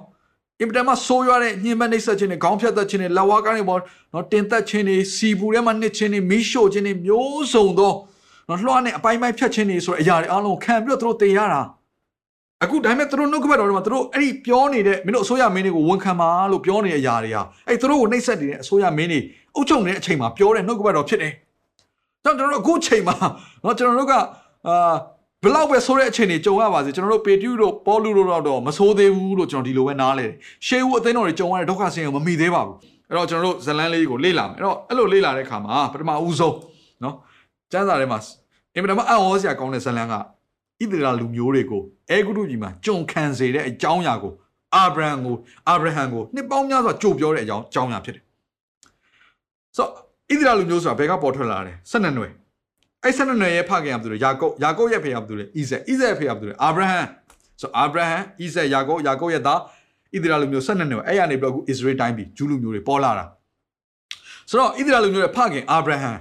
[0.62, 3.82] အင်ပတမဆိုးရွားတဲ့ညှဉ်းပန်းနှိပ်စက်ခြင်းတွေခေါင်းဖြတ်သက်ခြင်းတွေလက်ဝါးကားတွေပေါ်
[4.14, 7.94] နော်တင်သက်ခြင်းတွေစီပူထဲမှာနှစ်ခြင်းတွေမီးရှို့ခြင်းတွေမျိုးစုံသော
[8.50, 11.62] နော်လွှားနဲ့အပိုင်းပိုင်းဖြတ်ခြင်းတွေဆိုတဲ့အရာတွေအားလုံးခံပြီးတော့သူတို့တင်ရတာ
[12.64, 19.20] အခုဒါပေမဲ့သူတို့နှုတ်ကပတ်တော်တွေမှာသူတို့အဲ့ဒီပြောနေတဲ့မင်းတို့အစိုးရမင်းတွေကိုဝန်ခံပါလို့ပြောနေတဲ့အရာတွေဟာအဲ့သူတို့ကိုနှိပ်စက်နေတဲ့အစိုးရမင်းတွေ
[19.56, 21.34] အုပ်ချုပ်နေတဲ့အချိန်မှာပြောတဲ့နှုတ်ကပတ်တော်ဖြစ်တယ်။
[22.28, 23.16] ကြောင့်ကျွန်တော်တို့အခုချိန်မှာ
[23.64, 24.14] နော်ကျွန်တော်တို့က
[24.68, 24.94] အာ
[25.44, 30.36] ဘလောက်ပဲဆိုးတဲ့အချိန်တွေကြုံရပါစေကျွန်တော်တို့ပေတျုတို့ပေါလုတို့တော့မဆိုးသေးဘူးလို့ကျွန်တော်ဒီလိုပဲနားလဲတယ်
[30.68, 32.76] ရှေးဦးအသိတော်တွေကြုံရတဲ့ဒုက္ခဆင်းရဲမမိသေးပါဘူး
[33.10, 36.56] အဲ့တော့ကျွန်တော်တို့ဇလန်းလေးကိုလေ့လာမယ်အဲ့တော့အဲ့လိုလေ့လာတဲ့အခါမှာပထမဦးဆုံး
[37.04, 37.16] နော်
[37.72, 38.20] ကျမ်းစာထဲမှာ
[38.74, 40.20] အင်မတန်မှအံ့ဩစရာကောင်းတဲ့ဇလန်းကဣ
[40.92, 44.34] သရေလလူမျိုးတွေကိုအဲဂုတုပြည်မှာကြုံခံစေတဲ့အကြောင်းအရာကို
[44.76, 45.36] အာဗြဟံကို
[45.68, 48.24] အာဗြဟံကိုနှစ်ပေါင်းများစွာကြိုပြောတဲ့အကြောင်းအကြောင်းအရာဖြစ်တယ်
[49.78, 52.34] ဆိုတော့ ဣသရေလလူမျိုးဆိုတာဘယ်ကပေါ်ထွက်လာတယ်၁၂နွယ်
[53.04, 57.00] အဲ့ဆန်နွယ်ရဲ့ဖခင်ကဘယ်သူလဲယာကုပ်ယာကုပ်ရဲ့ဖေကဘယ်သူလဲဣဇက်ဣဇက်ရဲ့ဖေကဘယ်သူလဲအာဗြဟံ
[57.62, 63.26] ဆိုအာဗြဟံဣဇက်ယာကုပ်ယာကုပ်ရဲ့သားဣသရေလလူမျိုးဆန်နွယ်အဲ့ရနေပြီးတော့အခုဣသရေလတိုင်းပြည်ဂျူးလူမျိုးတွေပေါ်လာတာ
[64.50, 66.12] ဆိုတော့ဣသရေလလူမျိုးရဲ့ဖခင်အာဗြဟံ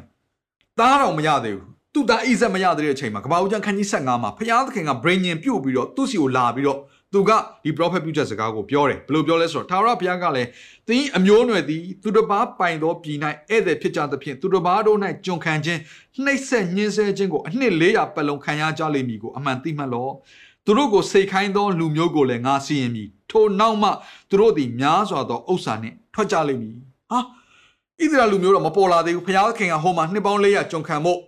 [0.79, 6.79] သားတော်မရသေးဘူးသူ့သားဣဇက်မရသေးတဲ့အချိန်မှာကပ္ပဦးကျမ်းခန်းကြီး15မှာဖခင်သခင်က brain ညင်ပြုတ်ပြီးတော့သူ့စီကိုလာပြီးတော့
[7.17, 7.33] သူက
[7.65, 10.49] ဒီ prophet ပြုချက်စကားကိုပြောတယ်ဘယ်လိုပြောလဲဆိုတော့သာရဘုရားကလည်း
[10.89, 13.19] သင်အမျိုးအနွယ်သည်သူတစ်ပါးပိုင်သောပြည်၌
[13.49, 15.81] ဧည့်သည်ဖြစ်ကြသဖြင့်သူတစ်ပါးတို့၌ကျွန်ခံခြင်း
[16.25, 20.13] နှိပ်စက်ညှင်းဆဲခြင်းကိုအနှစ်400ပတ်လုံးခံရကြလိမ့်မည်ကိုအမှန်သိမှတ်လော့
[20.65, 23.91] သူတို့ကိုစိတ်ခိုင်းသောလူမျိုးကိုလည်းငါစီရင်မည်ထိုနောက်မှ
[24.31, 26.77] သူတို့သည်များစွာသောဥစ္စာနှင့်ထွက်ကြလိမ့်မည်
[27.11, 27.23] ဟာဣ
[28.11, 31.19] သရေလလူမျိုးတော့မပေါ်လာသေးဘူးဘုရားခင်ကဟိုမှာနှစ်ပေါင်း400ကျွန်ခံဖို့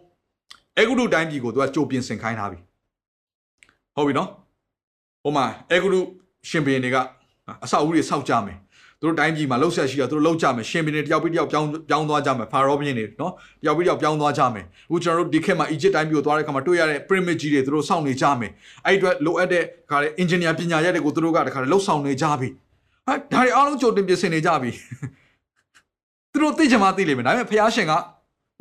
[0.79, 2.59] အေဂုတုတိုင်းပြည်ကိုသူကကြိုပြင်ဆင်ခိုင်းထားပြီ
[3.97, 4.48] ဟုတ်ပြီနော်ဟို
[5.37, 6.01] မှာအေဂုတု
[6.49, 6.97] ရှင်ဘုရင်တွေက
[7.65, 8.59] အဆောက်အဦတွေဆောက်ကြမယ်
[9.01, 13.33] သူတို့တိုင်းပြည်မှာလှုပ်ဆက်ရှိတာသူတို့လှုပ်ကြမယ်ရှင်ဘုရင်တွေတယောက်ပြီးတယောက်ပြောင်းပြောင်းသွားကြမယ်ဖာရောဘုရင်တွေနော်
[13.63, 18.51] တယောက်ပြီးတယောက်ပြောင်းသွားကြမယ်အခုကျွန်တော်တို့ဒီခေတ်မှာအီဂျစ်တိုင်းပြည်ကိုသွားတဲ့အခါမှာတွေ့ရတဲ့ pyramid ကြီးတွေသူတို့စောင့်နေကြမယ်
[18.87, 22.49] အဲ့ဒီအတွက်လိုအပ်တဲ့ခါလေ engineer ပညာရက်တွေကိုသူတို့ကတခါလေလှုပ်ဆောင်နေကြပြီ
[23.07, 24.71] ဟာဒါတွေအားလုံးကြိုတင်ပြင်ဆင်နေကြပြီ
[26.33, 27.93] သူတို့သိချင်မှသိလိမ့်မယ်ဒါပေမဲ့ဖះရှင်က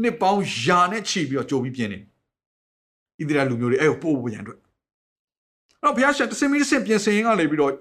[0.01, 2.01] နှစ်ပေါင်းယာနဲ့ချီပြီးတော့ကြိုပြီးပြင်နေဣ
[3.29, 4.59] သရေလလူမျိုးတွေအဲ့ကိုပို့ဖို့ရန်အတွက်
[5.88, 7.74] တော့ဘုရားရှင်တစင်မီတစင်ပြင်ဆင်ရင်ကနေပြီးတော့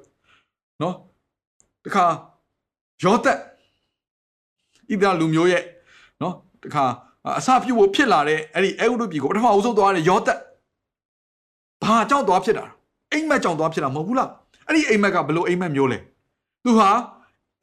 [0.82, 0.94] နော်
[1.84, 2.06] တခါ
[3.02, 3.38] ယောသက်
[4.90, 5.62] ဣသရေလလူမျိုးရဲ့
[6.22, 6.34] နော်
[6.64, 6.84] တခါ
[7.38, 10.38] အစပြုတ်ဖို့ဖြစ်လာတဲ့အဲ့ဒီအဲဂုတုပြည်ကိုပထမအဆုံးသွားတဲ့ယောသက်
[11.82, 12.64] ဘာကြောင့်သွားဖြစ်တာ
[13.12, 14.30] အိမ်မက်ကြောင့်သွားဖြစ်တာမဟုတ်ဘူးလား
[14.66, 15.98] အဲ့ဒီအိမ်မက်ကဘလို့အိမ်မက်မျိုးလဲ
[16.64, 16.90] သူဟာ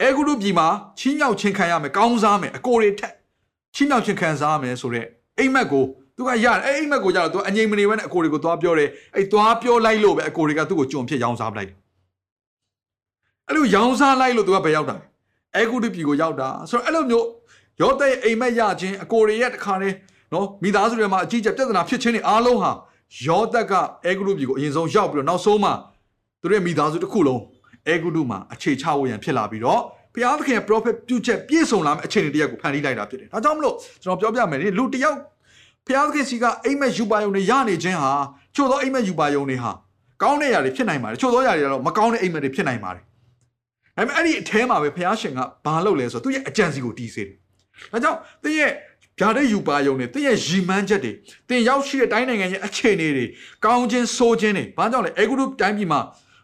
[0.01, 0.67] အဲဂုတုပြည်မှာ
[0.99, 3.13] ချင်းမြောက်ချင်းခံရမယ်ကောင်းစားမယ်အကိုတွေထက်
[3.75, 5.07] ချင်းမြောက်ချင်းခံစားရမယ်ဆိုတော့
[5.39, 5.83] အိမ်မက်ကို
[6.17, 11.77] သူကရတယ်အဲ့အိမ်မက်ကိုကြတော့သူအငြိမ်မနေဘဲနဲ့အကိုတွေကိုသွားပြောတယ်အဲ့သွားပြောလိုက်လို့ပဲအကိုတွေကသူ့ကိုကြုံဖြစ်ရောင်းစားပလိုက်တယ်
[13.47, 15.03] အဲ့လိုရောင်းစားလိုက်လို့သူကဘယ်ရောက်တာလဲ
[15.55, 17.27] အဲဂုတုပြည်ကိုရောက်တာဆိုတော့အဲ့လိုမျိုး
[17.81, 19.95] ရောတဲ့အိမ်မက်ရခြင်းအကိုတွေရဲ့တခါတည်း
[20.33, 22.71] နော်မိသားစုတွေမှာအကြီးကျယ်ပြဿနာဖြစ်ခြင်းတွေအားလုံးဟာ
[23.25, 23.73] ယောသက်က
[24.05, 25.71] အဲဂုတုပြည်ကိုအရင်ဆုံးရောက်ပြီးတော့နောက်ဆုံးမှ
[26.41, 27.41] သူတို့ရဲ့မိသားစုတစ်ခုလုံး
[27.87, 29.81] အဲဂုတုမှာအခြေချဖို့ရန်ဖြစ်လာပြီးတော့
[30.13, 35.17] ဘုရားသခင်ရဲ့ prophet ပြုချက်ပြည့်စုံလာမယ့်အခြေအနေတရားကိုဖန်တီးလိုက်တာဖြစ်တယ်ဒါကြောင့်မလို့ကျွန်တော်ပြောပြမယ်လေလူတစ်ယောက်
[35.87, 38.13] ဘုရားသခင်စီကအိမ်မက်ယူပါယုံတွေရနေခြင်းဟာ
[38.55, 39.71] ချို့သောအိမ်မက်ယူပါယုံတွေဟာ
[40.21, 43.03] ကောင်းတဲ့ຢာတွေဖြစ်နိုင်ပါတယ်ချို့သောຢာတွေကတော့မကောင်းတဲ့အိမ်မက်တွေဖြစ်နိုင်ပါတယ်
[43.95, 47.35] ဒါပေမဲ့အဲ့ဒီအထဲမှာပဲဘုရားရှင်ကဘာလုပ်လဲဆိုတော့သူ့ရဲ့အကြံစီကိုတီးစေတယ်
[47.91, 48.71] ဒါကြောင့်သူ့ရဲ့
[49.19, 51.11] ဗျာတဲ့ယူပါယုံတွေသူ့ရဲ့ရီမန်းချက်တွေ
[51.49, 53.25] တင်ရောက်ရှိတဲ့တိုင်းနိုင်ငံရဲ့အခြေအနေတွေ
[53.65, 55.99] ကောင်းခြင်းဆိုးခြင်းတွေဘာကြောင့်လဲအေဂုရုတိုင်းပြည်မှာ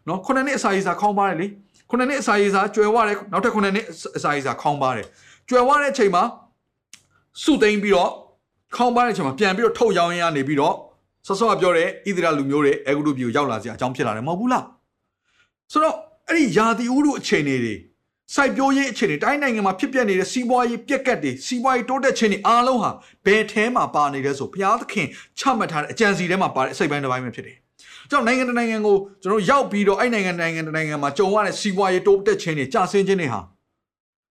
[0.07, 1.47] နော်ခုနှစ်နှစ်အစာရေးစာခေါင်းပါတယ်လေ
[1.89, 3.85] ခုနှစ်နှစ်အစာရေးစာကျွယ်ဝတယ်နောက်ထပ်ခုနှစ်နှစ်
[4.17, 5.07] အစာရေးစာခေါင်းပါတယ်
[5.49, 6.23] ကျွယ်ဝတဲ့အချိန်မှာ
[7.43, 8.11] စုသိမ်းပြီးတော့
[8.75, 10.75] ခေါင်းပါတဲ့အချိန်မှာပြန်ပြီးတော့ထုတ်ရောင်းရင်းကနေပြီးတော့
[11.27, 14.65] ဆော့ဆော့ပြောတဲ့ဣသရေလလူမျိုးတွေအေဂုရုပြည်ကိုရောက်လာစရာအကြောင်းဖြစ်လာတယ်မဟုတ်ဘူးလား
[15.71, 15.95] ဆိုတော့
[16.27, 17.75] အဲ့ဒီယာတိဥရုအခြေအနေတွေ
[18.35, 22.91] စိုက်ပျိုးရေးအခြေအနေတိုင်းနိုင်ငံမှာဖြစ်ပျက်နေတဲ့စီးပွားရေးပြက်ကတ်တွေစီးပွားရေးတိုးတက်ခြင်းတွေအားလုံးဟာ
[23.25, 25.07] ဘယ်ထဲမှာပါနေလဲဆိုဘုရားသခင်
[25.39, 27.57] ချမှတ်ထားတဲ့အကြံစီထဲမှာပါတဲ့အစိတ်ပိုင်းတစ်ပိုင်းပဲဖြစ်တယ်။
[28.09, 33.41] ကြောင့်နိုင်ငံတနိုင်ငံကိုကျွန်တော်ရောက်ပြီးတော့အဲ့နိုင်ငံနိုင်ငံတနိုင်ငံမှာကြုံရတဲ့စီးပွားရေးတိုးတက်ခြင်းတွေကြာဆင်းခြင်းတွေဟာ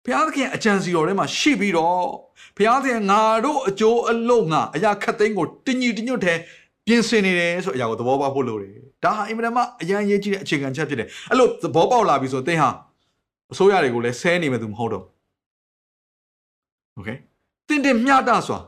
[0.05, 1.99] ဘုရားသခင်အကြံစီတော်ထဲမှာရှိပြီးတော့
[2.57, 6.37] ဘုရားသခင်ငါတို့အကျိုးအလို့ငါအရာခတ်သိမ်းကိုတင်းညီတင်းညွတ်တဲ့
[6.85, 8.71] ပြင်ဆင်နေတယ်ဆိုအရာကိုသဘောပေါက်ဖို့လိုတယ်။
[9.03, 12.69] ဒါဟာအင်မတန်မှအရန်ရေးကြီးတဲ့အခြေခံချက်ဖြစ်တယ်။အဲ့လိုသဘောပေါက်လာပြီဆိုသင်ဟာ
[13.51, 15.05] အစိုးရတွေကိုလည်းဆဲနေမယ်သူမဟုတ်တော့
[16.95, 17.09] โอเค
[17.67, 18.59] တင်တင်မျှတစွာ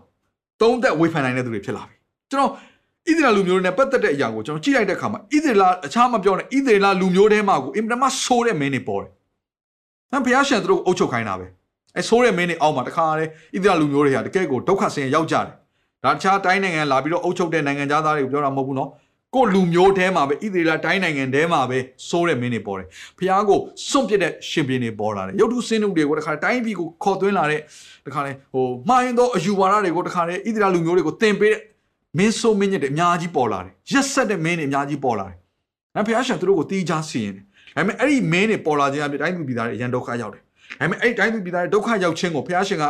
[0.62, 1.96] သုံးသက်ဝေဖန်နိုင်တဲ့သူတွေဖြစ်လာပြီ
[2.30, 9.12] ကျွန်တော်ဣသရေလလူမျိုးတွေနဲ့ပတ်သက်တဲ့အရာကိုကျွန်တော်ကြည့်လိုက်တဲ့အခါမှာဣသရေလအခြားမပြောနဲ့ဣသရေလလူမျိုးထဲမှာကိုအင်မတန်မှဆိုးတဲ့မင်းတွေပေါ်တယ်။
[10.13, 11.47] အဲဘုရားရှင်သူတို့ကိုအုပ်ချုပ်ခိုင်းတာပဲ။
[11.97, 15.47] အဲဆိုးတဲ့မင်းတွေအောက်မှာတခါတည်းဣသရေလလူမျိုးတွေဟာတကယ်ကိုဒုက္ခဆင်းရဲရောက်ကြတယ်။
[16.05, 18.91] ဒါတခြားတိုင်းနိုင်ငံလာပြီးတော့အုပ်ချုပ်တဲ့နိုင်ငံသားတွေကိုပြောတာမဟုတ်ဘူးနော်။
[19.35, 22.89] ကိုလူမျိုးထဲမှာပဲဣသရေလတိုင်းနိုင်ငံထဲမှာပဲစိုးတဲ့မင်းတွေပေါ်တယ်
[23.19, 27.61] ဖះကိုစွန့်ပစ်တဲ့ရှင်ပြင်းတွေပေါ်လာတယ်ရုပ်ထုစင်းထုတွေကိုတခါတိုင်းပြည်ကိုခေါ်သွင်းလာတဲ့
[28.07, 31.63] တခါလေဟိုမှားရင်တော့အယူဝါဒတွေကိုတခါလေဣသရေလလူမျိုးတွေကိုတင်ပေးတဲ့
[32.19, 35.37] မင်းဆိုးမင်းညစ်တွေအများကြီးပေါ်လာတယ်ရက်ဆက်တဲ့မင်းတွေအများကြီးပေါ်လာတယ်
[35.97, 37.45] အဲဖះရှင်သူတို့ကိုတီးခြားစီရင်တယ်
[37.78, 40.46] ဒါပေမဲ့အဲ့ဒီမင်းတွေပေါ်လာခြင်းအပြင်တိုင်းသူပြည်သားတွေအရန်ဒုက္ခရောက်တယ်ဒါ
[40.80, 42.86] ပေမဲ့အဲ့ဒီတိုင်းသူပြည်သားတွေဒုက္ခရောက်ခြင်းကိုဖះရှင်က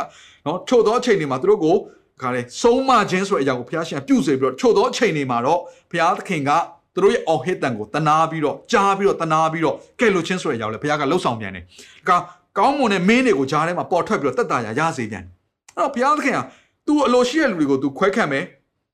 [0.46, 1.76] နော်ချို့သောအချိန်တွေမှာသူတို့ကို
[2.22, 6.50] ခါလေဆုံးမခြင်းဆိုတဲ့အရာကိုဘုရားရှင်ပြုစေပြီးတော့ချို့သောအချိန်တွေမှာတော့ဘုရားသခင်က
[6.94, 11.64] သူတို့ရဲ့အော်ဟစ်တန်ကိုတနာပြီးတော့ကြားပြီးတော့တနာပြီးတော့ကဲလို့ချင်းဆိုတဲ့အရာကိုလည်းဘုရားကလှုပ်ဆောင်ပြန်တယ်။
[12.08, 12.20] ဒါက
[12.58, 15.32] ကောင်းမွန်တဲ့မင်းတွေကိုကြားထဲမှာပေါ်ထွက်ပြီးတော့တက်တာရရစေပြန်တယ်။
[15.76, 16.40] အဲ့တော့ဘုရားသခင်က
[16.86, 18.44] तू အလိုရှိတဲ့လူတွေကို तू ခွဲခန့်မယ်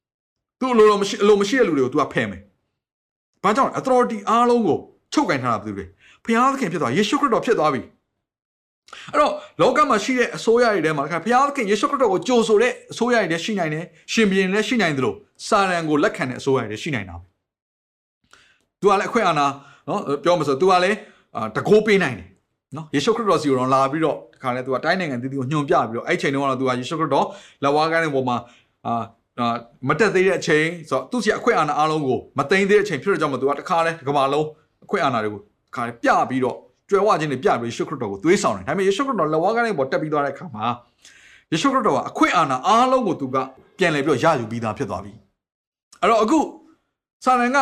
[0.60, 2.42] ။तू အလိုမရှိအလိုမရှိတဲ့လူတွေကို तू ကဖယ်မယ်။
[3.42, 4.78] ဘာကြောင့် authority အားလုံးကို
[5.15, 5.85] ချုပ်ကင်ထားတာဘယ်သူလဲ။
[6.25, 7.81] ဘုရားသခင်ဖြစ်သွားယေရှုခရစ်တော်ဖြစ်သွားပြီ။
[9.11, 15.15] အဲ့တော့လောကမှာရှိတဲ့အစိုးရတွေထဲမှာတခါဘုရားသခင်ယေရှုခရစ်တော်ကိုကြိုဆိုတဲ့အစိုးရတွေလည်းရှိနိုင်တယ်ရှင်ဘုရင်လည်းရှိနိုင်တယ်လို့
[15.47, 17.25] စာရန်ကိုလက်ခံတဲ့အစိုးရတွေလည်းရှိနိုင်တာပဲ
[18.79, 19.47] သူကလည်းအခွင့်အာဏာ
[19.87, 20.97] နော်ပြောမှာဆိုသူကလည်း
[21.55, 22.27] တကိုးပေးနိုင်တယ်
[22.75, 27.25] နော်ယေရှုခရစ်တော်စီကိုတော့လာပြီးတော့တခါလဲသူကတိုင်းနိုင်ငံတည်တည်ကိုညွှန်ပြပြီးတော့အဲ့ချိန်တုန်းကတော့သူကယေရှုခရစ်တော်
[27.63, 28.37] လက်ဝါးကိုင်းတဲ့ပုံမှာ
[28.87, 29.03] အာ
[29.87, 34.45] မတက်သေးတဲ့အချိန်ဆိုတော့သူစီအခွင့်အာဏာအားလုံးကိုမသိမ်းသေးတဲ့အချိန်ဖြစ်တဲ့ကြောင့်မသူကတခါလဲကမ္ဘာလုံး
[34.85, 35.43] အခွင့်အာဏာတွေကိုတ
[35.75, 36.57] ခါလဲပြပြီးတော့
[36.89, 40.65] ကျွဲဝခြင်းတွေပြပြီးယေရှုခရစ်တော်ကိုသွေးဆောင်တယ်ဒါပေမဲ့ယေရှုခရစ်တော်လက်ဝါးကိုင်းတဲ့ပေါ်တက်ပြီးသွားတဲ့အခါမှာ
[41.51, 43.37] ယေရှုခရစ်တော်ကအခွင့်အာဏာအားလုံးကိုသူက
[43.77, 45.13] ပြန်လည်ပြီးတော့ရယူပြီးသားဖြစ်သွားပြီ
[46.01, 46.39] အဲ့တော့အခု
[47.25, 47.57] စာရန်က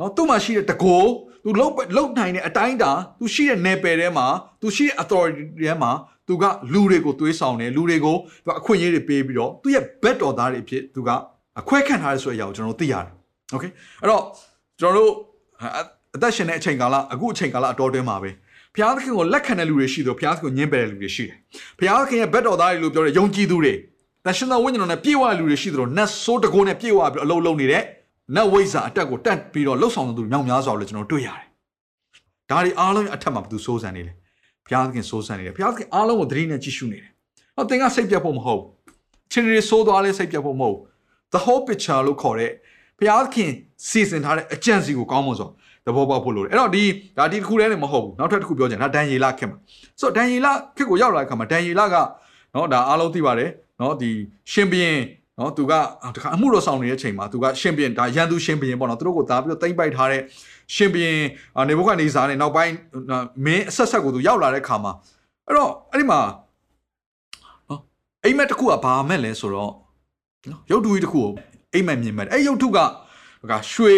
[0.00, 1.08] နော်သူ့မှာရှိတဲ့တကိုး
[1.44, 4.26] သူလုတ်လုတ်နိုင်တဲ့အတိုင်းတာသူရှိတဲ့နယ်ပယ်ထဲမှာ
[4.60, 5.90] သူရှိတဲ့ authority ထဲမှာ
[6.28, 11.10] သူကလူတွေကိုသွေးဆောင်တယ်လူတွေကိုသူအခွင့်အရေးတွေပေးပြီးတော့သူရဲ့ bed တော်သားတွေအဖြစ်သူက
[11.60, 13.14] အခွဲခံထားရဆိုတဲ့အရာကိုကျွန်တော်တို့သိရတယ်။
[13.54, 13.70] Okay
[14.02, 14.22] အဲ့တော့
[14.80, 15.12] ကျွန်တော်တို့
[16.14, 18.30] အသက်ရှင်တဲ့အချိန်ကာလအခုအချိန်ကာလအတော်တွင်းမှာပဲ
[18.74, 21.36] ဘုရားသခင်ကိုလက်ခံတဲ့လူတွေရှိတယ်ဘုရားသခင်ကိုညှင်းပယ်တဲ့လူတွေရှိတယ်။
[21.78, 23.74] ဘုရားသခင်ရဲ့ bed တော်သားတွေလို့ပြောတဲ့ယုံကြည်သူတွေ
[24.24, 27.82] တန်ရှင်သောဝိညာဉ်တော်နဲ့ပြည့်ဝတဲ့လူတွေရှိတယ်လို့နတ်ဆိုးတကိုးနဲ့ပြည့်ဝပြီးအလုံးလုံးနေတဲ့
[28.34, 31.46] နတ်ဝိဇ္ဇာအတက်ကိုတက်ပြီးတော့လှုပ်ဆောင်သူမြောက်များစွာလို့ကျွန်တော်တွေ့ရတယ်။
[32.50, 34.12] ဒါတွေအားလုံးအထက်မှာဘသူစိုးစံနေလဲ။
[34.64, 37.10] ဘုရားသခင်စိုးစံနေတယ်။ဘုရားသခင်အားလုံးကိုသတိနဲ့ကြည့်ရှုနေတယ်။
[37.56, 38.68] ဟောသင်ကစိတ်ပြတ်ဖို့မဟုတ်ဘူး။
[39.32, 40.80] ချင်းရီစိုးသွားလဲစိတ်ပြတ်ဖို့မဟုတ်ဘူး။
[41.32, 42.50] the whole picture လို့ခေါ်တဲ့
[42.98, 43.50] ဘုရားသခင်
[43.88, 45.48] စီစဉ်ထားတဲ့အကြံစီကိုကောင်းမွန်စွာ
[45.86, 46.84] သဘောပေါက်ဖို့လိုတယ်အဲ့တော့ဒီ
[47.18, 49.58] ဒါဒီတစ်ခုတည်းနဲ့မဟုတ်ဘူးနောက်ထပ်တစ်ခုပြောချင်တာဒန်ယေလခက်မှာ
[50.00, 51.96] ဆိုတော့ဒန်ယေလခက်ကိုရောက်လာတဲ့အခါမှာဒန်ယေလက
[52.54, 54.10] နော်ဒါအားလုံးသိပါတယ်နော်ဒီ
[54.52, 54.98] ရှင်ဘရင်
[55.38, 55.72] နော်သူက
[56.14, 60.20] တခါအမှုတော်ဆောင်နေတဲ့အချိန်မှာသူကရှင်ဘရင်ဒါရန်သူရှင်ဘရင်ပေါ့နော်သူတို့ကိုတားပြီးတော့တိမ့်ပိုက်ထားတဲ့
[60.74, 61.18] ရှင်ဘရင်
[61.68, 62.74] နေဘုခနေစာနဲ့နောက်ပိုင်း
[63.44, 64.92] မင်းအဆက်ဆက်ကိုသူရောက်လာတဲ့အခါမှာ
[65.46, 66.20] အဲ့တော့အဲ့ဒီမှာ
[67.68, 67.80] နော်
[68.24, 69.72] အိမ်မက်တစ်ခုကဘာမဲ့လဲဆိုတော့
[70.50, 71.28] နော်ရုပ်တုကြီးတစ်ခုကို
[71.74, 72.78] အိမ်မက်မြင်မဲ့အဲ့ရုပ်တုက
[73.51, 73.95] ကရွှေ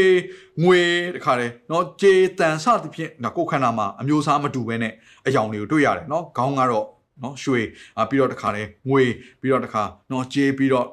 [0.64, 0.80] ငွေ
[1.16, 4.94] တခါလေเนาะကြေတန်စသဖြင့်ဒါကိုခန္ဓာမှာအမျိုးအစားမတူဘဲနဲ့
[5.28, 6.86] အယောင်တွေကိုတွေ့ရတယ်เนาะခေါင်းကတော့
[7.22, 7.60] เนาะရွှေ
[8.10, 9.04] ပြီးတော့တခါလေငွေ
[9.42, 10.88] ပြီးတော့တခါเนาะကြေပြီးတော့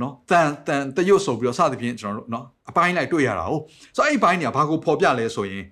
[0.00, 3.62] နော်တန်တန်တရွတ်ဆိုပြီးတော့စသဖြင့်ကျွန်တော်တို့နော်အပိုင်းလိုက်တွေ့ရတာဟုတ်
[3.96, 5.64] ဆိုအဲ့ဒီဘိုင်းတွေကဘာကိုဖော်ပြလဲဆိုရင်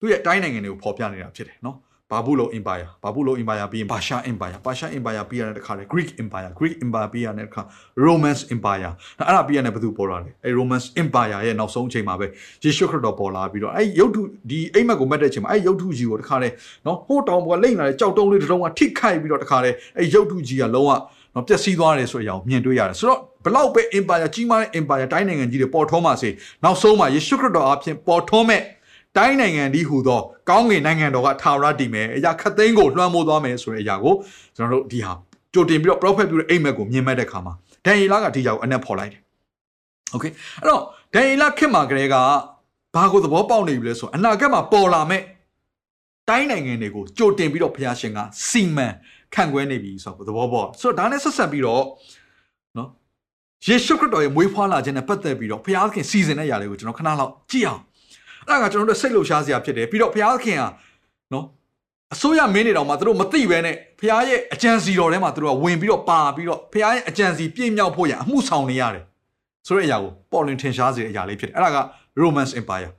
[0.00, 1.76] သူ့ရဲ့တိုင်းနိုင်ငံတွေကိုဖော်ပြနေတာဖြစ်တယ်နော်
[2.11, 7.61] ဘာဘူးလုံ empire ဘာဘူးလုံ empire ပြီးရင် Persia empire Persia empire ပြီးရတဲ့တခါလေ Greek empire Greek empire ပြီးရတဲ့တခါ
[8.05, 12.25] Romance empire အဲ့ဒါပြီးရတဲ့ဘယ်သူပေါ်လာလဲအဲ့ Romance empire ရဲ့နောက်ဆုံးအချိန်မှာပဲ
[12.63, 16.49] ယေရှုခရစ်တော်ပေါ်လာပြီးတော့အဲ့ရုပ်ထုဒီအိမ်မက်ကိုမက်တဲ့အချိန်မှာအဲ့ရုပ်ထုကြီးကိုတခါလေ
[16.85, 20.91] နော်ဟိုးတောင်ပေါ်ကလိမ့်လာတဲ့ကြောက်တုံးလေးတစ်လုံးကထိခိုက်ပြီးတော့တခါလေအဲ့ရုပ်ထုကြီးကလုံးဝ
[21.35, 26.29] နော်ပျက်စီးသွားတယ်ဆိုတဲ့အရာကိုမြင်တွေ့ရတယ်ဆိုတော့ဘလောက်ပဲ empire ကြီးမားတဲ့ empire တိုင်းနိုင်ငံကြီးတွေပေါ်ထွန်းပါစေ
[26.63, 28.61] နောက်ဆုံးမှာယေရှုခရစ်တော်အဖြစ်ပေါ်ထွန်းမဲ့
[29.17, 34.13] တိုင်းနိုင်ငံဒီဟူသောကောင်းကင်နိုင်ငံတော်ကထာဝရတည်မယ်အရာခတ်သိမ်းကိုလွှမ်းမိုးသွားမယ်ဆိုတဲ့အရာကို
[34.55, 35.13] ကျွန်တော်တို့ဒီဟာ
[35.53, 37.53] ကြိုတင်ပြီးတော့ prophet ပြုတဲ့အိမ်မက်ကိုမြင်မဲ့တဲ့ခါမှာ
[37.85, 39.21] ဒန်ယေလကဒီကြောင်အနက်ဖော်လိုက်တယ်။
[40.15, 40.81] Okay အဲ့တော့
[41.13, 42.15] ဒန်ယေလခေတ်မှာကလေးက
[42.95, 45.21] ဘာကိုသဘောပေါက်နေပြီလဲဆိုအနာဂတ်မှာပေါ်လာမဲ့
[46.29, 48.19] တိုင်းနိုင်ငံတွေကိုကြိုတင်ပြီးတော့ဘုရားရှင်က
[48.49, 48.87] စီမံ
[49.33, 51.83] ခန့်ခွဲနေပြီဆိုတော့သဘောပေါက်ဆိုတော့ဒါနဲ့ဆက်ဆက်ပြီးတော့
[52.77, 52.89] နော်
[53.67, 57.81] ယေရှုခရစ်တော်ရဲ့မွေးဖွားလာခြင်းနဲ့ပတ်သက်ပြီးတော့ဘုရားခင်စီစဉ်တဲ့ຢာတွေကိုကျွန်တော်ခဏလောက်ကြည့်အောင်
[58.49, 60.63] အဲ့ဒါကကျွန်တော်တို့စိတ်လှုပ်ရှားစရာဖြစ်တယ်ပြီးတော့ဘုရားခင်က
[61.33, 61.45] နော်
[62.13, 69.03] အစိုးရမင်းတွေတောင်မှသူတို့မသိဘဲနဲ့ဘုရားရဲ့အကြံစီတော်ထဲမှာသူတို့ကဝင်ပြီးတော့ပါပြီးတော့ဘုရားရဲ့အကြံစီပြည့်မြောက်ဖို့ရန်အမှုဆောင်နေရတယ်
[69.67, 71.77] ဆိုတဲ့အရာကိုပေါ်လွင်ထင်ရှားစေတဲ့အရာလေးဖြစ်တယ်အဲ့ဒါက
[72.23, 72.89] Romance Empire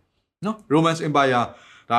[0.46, 1.42] နော် Romance Empire
[1.90, 1.98] ဒါ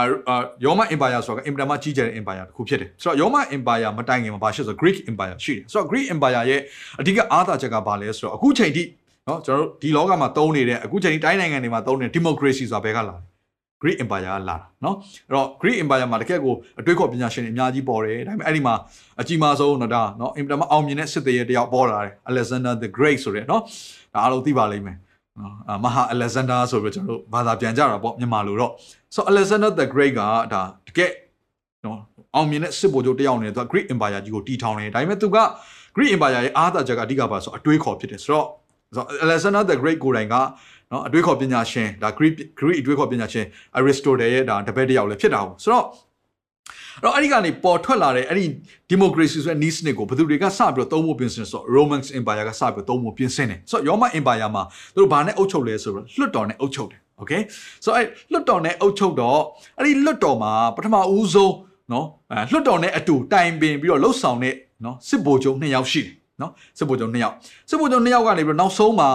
[0.66, 6.62] ယောမ Empire ဆိုတာကအင်ပတာမကြီးကျယ်တဲ့ Empire တစ်ခုဖြစ်တယ်ဆိုတော့ယောမ Empire မတိုင်ခင်မှာဘာရှိဆို Greek Empire ရှိတယ်ဆိုတော့ Greek Empire ရဲ့
[7.00, 8.84] အဓိကအားသာချက်ကဘာလဲဆိုတော့အခုချိန်ထိ
[9.28, 13.31] နော်ကျွန်တော်တို့ဒီလောကမှာသုံးနေတဲ့အခုချိန်ထိတိုင်းနိုင်ငံတွေမှာသုံးနေတဲ့ democracy ဆိုတာဘယ်ကလာလဲ
[13.83, 14.95] Greek Empire ကလာတာเนาะ
[15.27, 18.75] အဲ့တော့ Greek Empire မှာတကယ့်ကိုအတွေးခေါ်ပညာရှင်တွေအများကြီးပေါ်တယ်ဒါပေမဲ့အဲ့ဒီမှာ
[19.21, 23.63] အကြီးမားဆုံးတော့ဒါเนาะအင်တာမအောင်မြင်တဲ့စစ်သေးရဲ့တယောက်ပေါ်လာတယ် Alexander the Great ဆိုတဲ့เนาะ
[24.13, 24.97] ဒါအားလုံးသိပါလိမ့်မယ်
[25.39, 28.73] နော်မဟာ Alexander ဆိုပြီးကျွန်တော်တို့ဘာသာပြန်ကြတာပေါ့မြန်မာလိုတော့
[29.15, 30.21] so Alexander the Great က
[30.53, 31.13] ဒါတကယ့်
[31.85, 31.99] နော်
[32.35, 35.39] အောင်မြင်တဲ့စစ်ဗိုလ်ချုပ်တယောက်နေသူက Greek Empire ကြီးကိုတီထောင်တယ်ဒါပေမဲ့သူက
[35.97, 38.47] Greek Empire ရဲ့အားသာချက်ကအဓိကပါဆိုအတွေးခေါ်ဖြစ်တယ်ဆိုတော့
[39.25, 40.37] Alexander the Great ကိုယ်တိုင်က
[40.92, 43.46] နော်အတွေးခေါ်ပညာရှင်ဒါ Greek Greek အတွေးခေါ်ပညာရှင်
[43.78, 45.86] Aristotle ရဲ့ဒါတပည့်တစ်ယောက်လည်းဖြစ်တာဟုတ်ဆိုတော့
[47.00, 48.46] အဲ့တော့အဲ့ဒီကနေပေါ်ထွက်လာတဲ့အဲ့ဒီ
[48.92, 57.42] democracy ဆိုတဲ့ niche နစ်ကိုဘယ်သူတွေကစပြီးတော့သုံးဖို့ပြင်ဆင်ဆိုတော့ Roman Empire ကစပြီးတော့သုံးဖို့ပြင်ဆင်တယ်ဆိုတော့ Roman Empire မှာသူတို့ဘာနဲ့အုပ်ချုပ်လဲဆိုတော့လွှတ်တော်နဲ့အုပ်ချုပ်တယ် okay
[57.84, 59.40] ဆိုတော့အဲ့လွှတ်တော်နဲ့အုပ်ချုပ်တော့
[59.78, 61.56] အဲ့ဒီလွှတ်တော်မှာပထမဦးဆုံး
[61.92, 67.36] နော်အဲလွှတ်တော်နဲ့အတူတိုင်ပင်ပြီးတော့လှုပ်ဆောင်တဲ့နော်စစ်ဗိုလ်ချုပ်နှစ်ယောက်ရှိတယ်နော်စစ်ဗိုလ်ချုပ်နှစ်ယောက်
[67.70, 69.10] စစ်ဗိုလ်ချုပ်နှစ်ယောက်ကနေပြီးတော့နောက်ဆုံးမှာ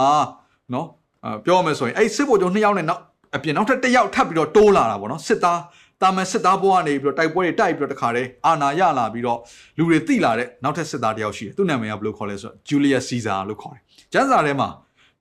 [0.73, 0.96] နော်အာ
[1.45, 3.01] ပြောရမယ်ဆိုရင်အဲ့စစ်ဗိုလ်ချုပ်နှစ်ယောက်နဲ့နောက်
[3.35, 5.59] အပြင်နောက်ထပ်တစ်ယောက်ထပ်ပြီးတော့တိုးလာတာပေါ့နော်စစ်သား
[6.01, 9.39] တာမန်စစ်သားဘဝကနေပြီးတော့တိုက်ပွဲတွေတိုက်ပြီးတော့တခါတည်းအာနာရလာပြီးတော့
[9.77, 13.81] လူတွေတိလာတဲ့နောက်ထပ်စစ်သားတစ်ယောက်ရှိတယ်သူ့နာမည်ကဘယ်လိုခေါ်လဲဆိုတော့ Julius Caesar လို့ခေါ်တယ်
[14.13, 14.69] ကျမ်းစာထဲမှာ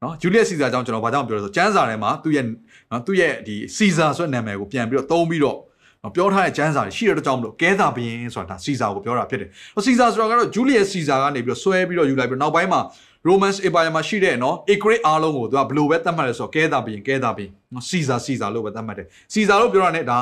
[0.02, 2.44] နော် Julius Caesar ကြောင့်ကျွန်တော်ဘာကြောင့်ပြောလဲဆိုကျမ်းစာထဲမှာသူ့ရဲ့
[2.90, 5.65] နော်သူ့ရဲ့ဒီ Caesar ဆိုတဲ့နာမည်ကိုပြန်ပြီးတော့သုံးပြီးတော့နော်
[6.14, 12.80] ပြောထားတဲ့ကျမ်းစာတွေရှိတဲ့ကြောင့်မလို့ကဲသာဘရင်ဆိုတာဒါ Caesar ကိုပြောတာဖြစ်တယ်။ဟို Caesar ဆိုတာကတော့ Julius Caesar ကနေပြီးတော့ဆွဲပြီးတော့ယူလိုက်ပြီးတော့နောက်ပိုင်းမှာ
[13.28, 20.18] Romans Empire မှာရှိတဲ့နော် Acre အားလုံးကိုသူကဘယ်လိုပဲသတ်မှတ်လဲဆိုတော့ကဲသာဘရင်ကဲသာဘရင်နော် Caesar Caesar လို့ပဲသတ်မှတ်တယ်။ Caesar လို့ပြောတာ ਨੇ ဒါ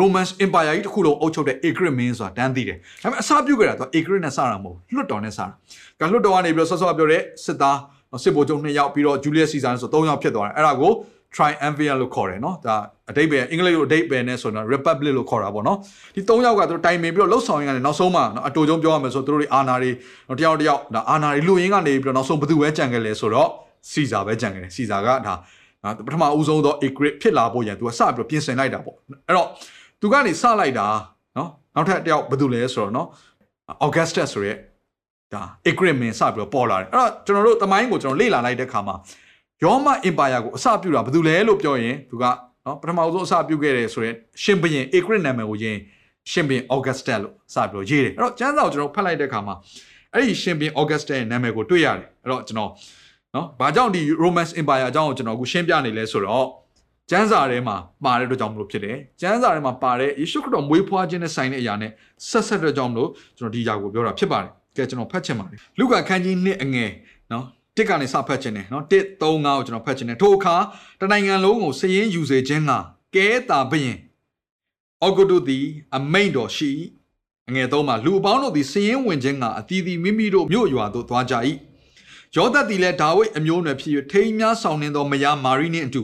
[0.00, 5.46] Romans Empire ကြီးတစ်ခုလုံးအုပ်ချုပ်တဲ့ Acre မင်းဆိုတာတန်းသိတယ်။ဒါပေမဲ့အစပြုတ်ကြတာသူ Acre နဲ့စတာမဟုတ်လွှတ်တော်နဲ့စတာ။
[6.00, 7.78] ကလွှတ်တော်ကနေပြီးတော့ဆော့ဆော့ပြောတဲ့စစ်သား
[8.24, 10.92] စစ်ဗိုလ်ချုပ်2ယောက်ပြီးတော့ Julius Caesar ဆို3ယောက်ဖြစ်သွားတယ်။အဲ့ဒါကို
[11.34, 12.76] triumvirate လို့ခေါ်တယ်နော်ဒါ
[13.10, 15.78] အတိတ်ပဲအင်္ဂလိပ်လိုအတိတ်ပဲနဲ့ဆိုတော့ republic လို့ခေါ်တာပေါ့နော်
[16.14, 19.90] ဒီ၃ယောက်ကသူတို့တိုင်ပင်ပြီးတော့လှုပ်ဆောင်ရင်းကနေနောက်ဆုံးမှနော်အတူတုံးပြောရမယ်ဆိုသူတို့တွေအာနာတွေ
[20.38, 23.48] တယောက်တယောက်ဒါအာနာတွေလူရင်းကနေပြီးတော့နောက်ဆုံးဘယ်သူပဲကြံခဲ့လဲဆိုတော့
[23.90, 25.34] စီဇာပဲကြံခဲ့တယ်စီဇာကဒါ
[26.06, 29.48] ပထမဦးဆုံးသော Acre ဖြစ်လာဖို့ရန်သူကစပြီးတော့ပြင်ဆင်လိုက်တာပေါ့အဲ့တော့
[30.00, 30.86] သူကနေစလိုက်တာ
[31.36, 33.08] နော်နောက်ထပ်တယောက်ဘယ်သူလဲဆိုတော့နော်
[33.86, 34.54] Augustus ဆိုရဲ
[35.34, 38.96] ဒါ Acre မင်းစပြီးတော့ပေါ်လာတယ်အဲ့တော့ကျွန်တော်တို့တမိုင်းကိုကျွန်တော်လေ့လာလိုက်တဲ့အခါမှာ
[39.62, 42.24] ယောမအင်ပါယာကိုအစပြုတာဘယ်သူလဲလို့ပြောရင်သူက
[42.66, 45.76] နော်ပထမဆုံးအစပြုခဲ့တယ်ဆိုရင်ရှင်ဘရင်အေဂရစ်နာမည်ကိုယင်
[46.30, 49.54] ရှင်ဘရင်အော်ဂတ်စတက်လို့စပြီးတော့ရေးတယ်အဲ့တော့ကျမ်းစာကိုကျွန်တော်ဖတ်လိုက်တဲ့အခါမှာ
[50.12, 52.70] အဲ့ဒီရှင်ဘရင်အော်ဂတ်စတက်ရဲ့နာမည်ကိုတွေ့ရတယ်အဲ့တော့ကျွန်တော်
[53.34, 56.46] နော်ဘာကြောင့်ဒီ Romance Empire အကြောင်းကိုကျွန်တော်အခုရှင်းပြနေလဲဆိုတော့
[57.10, 61.90] ကျမ်းစာထဲမှာပါတဲ့အတွက်ကြောင့်မလို့ဖြစ်တယ်ကျမ်းစာထဲမှာပါတဲ့ယေရှုခရစ်တော်မွေးဖွားခြင်းနဲ့ဆိုင်တဲ့အရာနဲ့
[62.28, 67.15] ဆက်ဆက်တဲ့ကြောင့်မလို့ကျွန်တော်ဒီຢာကိုပြောတာဖြစ်ပါတယ်ကဲကျွန်တော်ဖတ်ချင်ပါတယ်လူကခန်းကြီးနှစ်အငယ်နော်
[67.76, 70.56] တစ်ကနေစဖတ်ခြင်းနဲ့နော်တစ်3 5ကိုကျွန်တော်ဖတ်ခြင်းနဲ့ထိုအခါ
[71.00, 72.72] တနိုင်ငံလုံးကိုစည်ရင်ယူစေခြင်းက
[73.14, 73.98] ကဲတာဘရင်
[75.02, 76.70] အောဂုတုသည် အမိန်တော်ရှိ
[77.48, 81.34] အငယ်သုံးမှာလူအပေါင်းတို့သည်စည်ရင်ဝင်ခြင်းကအတီးတီမိမိတို့မြို့ရွာသို့သွားကြ၏
[82.36, 86.02] ယောသတ်သည်လည်းဒါဝိဒ်အမျိုးနွယ်ဖြစ်၍ထိမ်းများဆောင်နှင်းသောမယားမာရိနှင့်အတူ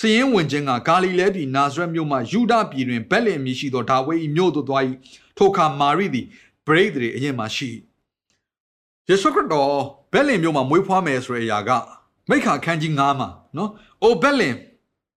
[0.00, 4.82] စည်ရင်ဝင်ခြင်းကဂါလိလဲပြည်နာဇရက်မြို့မှယူဒပြည်တွင်ဗက်လင်မြို့ရှိသောဒါဝိဒ်၏မြို့သို့သွား၏
[5.36, 6.26] ထိုအခါမာရိသည်
[6.66, 7.70] ဗရိတ်တွေအရင်မှရှိ
[9.09, 9.71] ယေရှုခရစ်တော်
[10.13, 11.69] ဘက်လင်မြို့မှာမွေးဖွားမယ်ဆိုတဲ့အရာက
[12.29, 13.69] မိခါခန်းကြီး9မှာနော်။
[14.03, 14.55] အိုဘက်လင်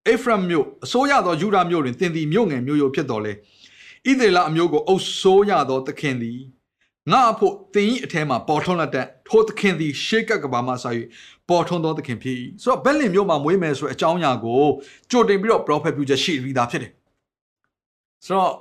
[0.09, 3.33] အေဖရမ်မြို့အစိုးရသောယူဒမြို့တွင်တင်သည်မြို့ငယ်မြို့ရိုးဖြစ်တော်လေ။
[4.11, 6.41] ဣသေလအမျိုးကိုအုပ်ဆိုးရသောသခင်သည်
[7.13, 10.91] ငါအဖို့တင်ဤအထဲမှာပေါ်ထွန်းလက်တဲ့ထိုသခင်သည်ရှေးကပ်ကဘာမှစာ၍
[11.49, 14.63] ပေါ်ထွန်းသောသခင်ဖြစ်၏။ဆိုတော့ဘက်လင်မြို့မှာမွေးမယ်ဆိုတဲ့အကြောင်းအရာကို
[15.11, 16.93] ကြိုတင်ပြီးတော့ prophet ပြုချက်ရှိပြီးသားဖြစ်တယ်။
[18.27, 18.53] ဆိုတော့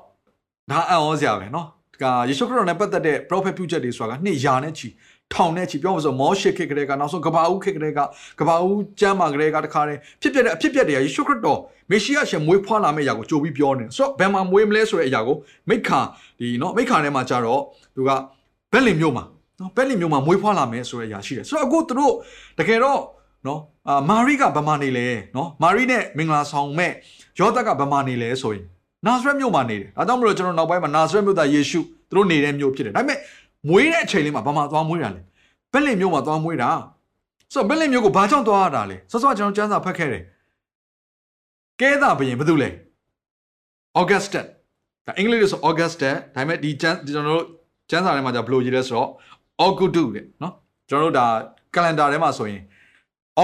[0.71, 4.87] ဒါအံ့ဩစရာပဲเนาะဒါကယေရှုခရစ်တော်နဲ့ပတ်သက်တဲ့ prophet ပြုချက်တွေဆိုတာကနှစ်ရာနဲ့ချီ
[5.32, 8.00] ထောင်နဲ့ချီပြောမှဆိုမောရှေခေတ်ကလေးကနောက်ဆုံးကဘာဦးခေတ်ကလေးက
[8.40, 11.60] ကဘာဦးကျမ်းမာကလေးကတခါတည်းဖြစ်ပျက်တဲ့အဖြစ်ပျက်တွေကယေရှုခရစ်တော်
[11.90, 15.36] မေရှိယရှင်မွေးဖွားလာမယ့်အရာကိုကြိုပြီးပြောနေတယ်ဆိုတော့ဘယ်မှာမွေးမလဲဆိုတဲ့အရာကို
[15.70, 16.00] မိခါ
[16.38, 17.60] ဒီနော်မိခါထဲမှာကြတော့
[17.94, 18.10] သူက
[18.72, 19.24] ဘက်လင်မြို့မှာ
[19.60, 22.14] နော်ဘက်လင်မြို့မှာမွေးဖွားလာမယ်ဆိုတဲ့အရာရှိတယ်ဆိုတော့အခုသူတို့
[22.58, 23.00] တကယ်တော့
[23.46, 25.06] နော်အာမာရီကဗမာနေလဲ
[25.36, 26.92] နော်မာရီနဲ့မင်္ဂလာဆောင်မဲ့
[27.38, 28.64] ယောသက်ကဗမာနေလဲဆိုရင်
[29.06, 33.18] နာဇရက်မြို့မှာနေတယ်ဒါကြောင့်မလို့ကျွန်တော်နောက်ပိုင်းမှာနာဇရက်မြို့သားယေရှုသူတို့နေတဲ့မြို့ဖြစ်တယ်ဒါပေမဲ့
[33.68, 35.22] မွေးတဲ့အချိန်လေးမှာဗမာသွားမွေးတာလေ
[35.72, 36.70] ဘက်လင်မြို့မှာသွားမွေးတာ
[37.52, 40.22] ဆိုတော့ဘက်လင်မြို့ကိုဘာကြောင့်သွားရတာလဲစောစောကျွန်တော်စမ်းစာဖတ်ခဲ့တယ်
[41.80, 42.68] ကဲတာဘရင်ဘာလို့လဲ
[44.00, 44.46] Augustus
[45.06, 47.44] ဒါအင်္ဂလိပ်လိုဆို Augustus ဒါပေမဲ့ဒီကျန်းကျွန်တော်တို့
[47.90, 49.08] ကျန်းစာထဲမှာじゃဘယ်လိုရေးလဲဆိုတော့
[49.66, 50.54] Augustus တဲ့နော်
[50.88, 51.26] ကျွန်တော်တို့ဒါ
[51.74, 52.62] calendar ထဲမှာဆိုရင်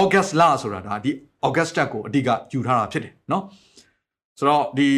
[0.01, 1.11] August လဆိုတာဒါဒီ
[1.47, 3.43] Augustus ကိုအဓိကယူထားတာဖြစ်တယ်နော်
[4.40, 4.88] ဆိုတော့ဒီ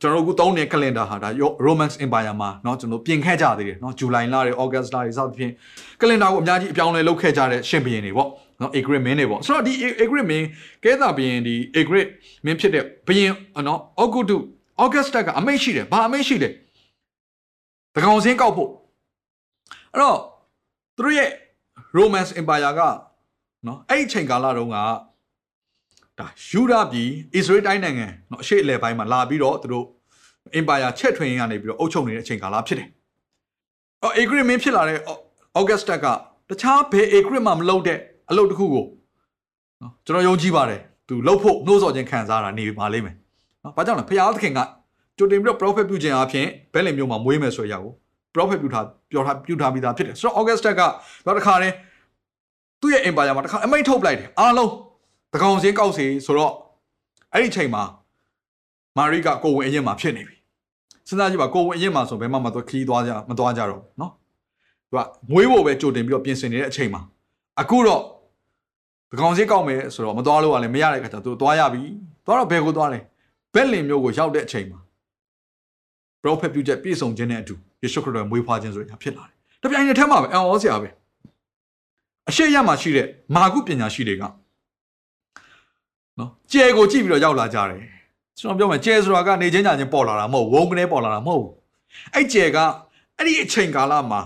[0.00, 1.28] ကျွန်တော်တို့အခုသုံးနေတဲ့ calendar ဟာဒါ
[1.66, 5.52] Roman Empire မှာเนาะကျွန်တော်ပြင်ခဲ့ကြသေးတယ်เนาะ July လတွေ August လတွေစသဖြင့်
[6.00, 10.46] calendar ကိုအများကြီးအပြောင်းအလဲလုပ်ခဲ့ကြတဲ့ရှင်ဘုရင်တွေပေါ့เนาะ Agrid မင်းတွေပေါ့ဆိုတော့ဒီ Agrid မင်း
[10.84, 12.08] ကဲတာဘုရင်ဒီ Agrid
[12.44, 13.32] မင်းဖြစ်တဲ့ဘုရင်
[13.66, 14.42] เนาะ Augustus
[14.84, 16.48] August ကအမိတ်ရှိတယ်ဘာအမိတ်ရှိလဲ
[17.94, 18.70] တကောင်စင်းကောက်ဖို့
[19.92, 20.18] အဲ့တော့
[20.96, 21.30] သူတို့ရဲ့
[21.96, 22.80] Roman Empire က
[23.66, 24.76] နော်အဲ့ဒီအချိန်ကာလတုန်းက
[26.21, 29.85] ဒါယူဒပြည်အစ္စရေးတိုင်းနိုင်ငံနော်အရှေ့အလယ်ပိုင်းမှာလာပြီးတော့သူတို့
[30.59, 32.87] Empire ချက်ထွင်ရင်းကနေပြီးတော့အုပ်ချုပ်နေတဲ့အချိန်ကာလဖြစ်တယ်။
[34.03, 34.99] အော် agreement ဖြစ်လာတဲ့
[35.59, 36.05] August က
[36.49, 38.85] တခြားဘယ် agreement မှမလုပ်တဲ့အလုပ်တစ်ခုကို
[39.81, 43.15] နော်ကျွန်တော်ယုံကြည်ပါတယ်သူလှုပ်ဖို့နှိုးဆော်ခြင်းခံစားတာနေပါလိမ့်မယ်။
[43.63, 44.59] နော်ဘာကြောင့်လဲဖခင်သခင်က
[45.17, 47.93] ကြိုတင်ပြီးတော့ prophet ပြုခြင်းအပြင်ဘယ်လင်မျိုးမှာမွေးမယ်ဆိုရကို
[48.35, 50.81] prophet ပြုထားပြောထားပြုထားပြီးသားဖြစ်တယ်ဆိုတော့ August က
[51.25, 51.75] တော့တခါတည်း
[52.81, 54.71] သူ့ရဲ့ empire မှာတခါအမိတ်ထုတ်ပလိုက်တယ်အားလုံး
[55.33, 56.53] တကောင်စေးကောက်စေးဆိုတော့
[57.33, 57.83] အဲ့ဒီအချိန်မှာ
[58.97, 60.35] မာရီကကိုဝင်အရင်မှာဖြစ်နေပြီ
[61.07, 64.11] စဉ်းစားကြည့်ပါကိုဝင်အရင်မှာဆိုဘယ်မှမသွားခီးသွားကြမသွားကြတော့နော်
[64.89, 64.99] သူက
[65.31, 67.01] မွေးဖို့ပဲကြိုတင်ပြီးတော့ပြင်ဆင်နေတဲ့အချိန်မှာ
[67.61, 68.01] အခုတော့
[69.11, 71.83] တကောင်စေးကောက်မယ်ဆိုတော့မသွားလို့ကလည်းမရတဲ့အခါကျတော့သူသွားရပြီ
[72.25, 72.99] သွားတော့ဘယ်ကိုသွားလဲ
[73.53, 74.79] ဘက်လင်မြို့ကိုရောက်တဲ့အချိန်မှာ
[76.23, 80.89] prophet ပြုချက်ပြည့်စုံခြင်းနဲ့အတူယေရှုခရစ်တော်မွေးဖွားခြင်းဆိုတာဖြစ်လာတယ်တပြိုင်တည်းထဲမှာပဲအံ့ဩစရာပဲ
[82.29, 84.23] အရှိရမှာရှိတဲ့မာကုပညာရှိတွေက
[86.21, 87.79] နော်ကျဲကိုကြည့်ပြီးတော့ရောက်လာကြတယ်။
[88.39, 91.53] ကျွန်တော်ပြောမယ်ကျဲဆိုတာကနေချင်းညာချင်းပေါ်လာတာမဟုတ်ဝုန်းကနေပေါ်လာတာမဟုတ်ဘူး။
[92.15, 92.57] အဲ့ကျဲက
[93.17, 94.21] အဲ့ဒီအချိန်ကာလမှာ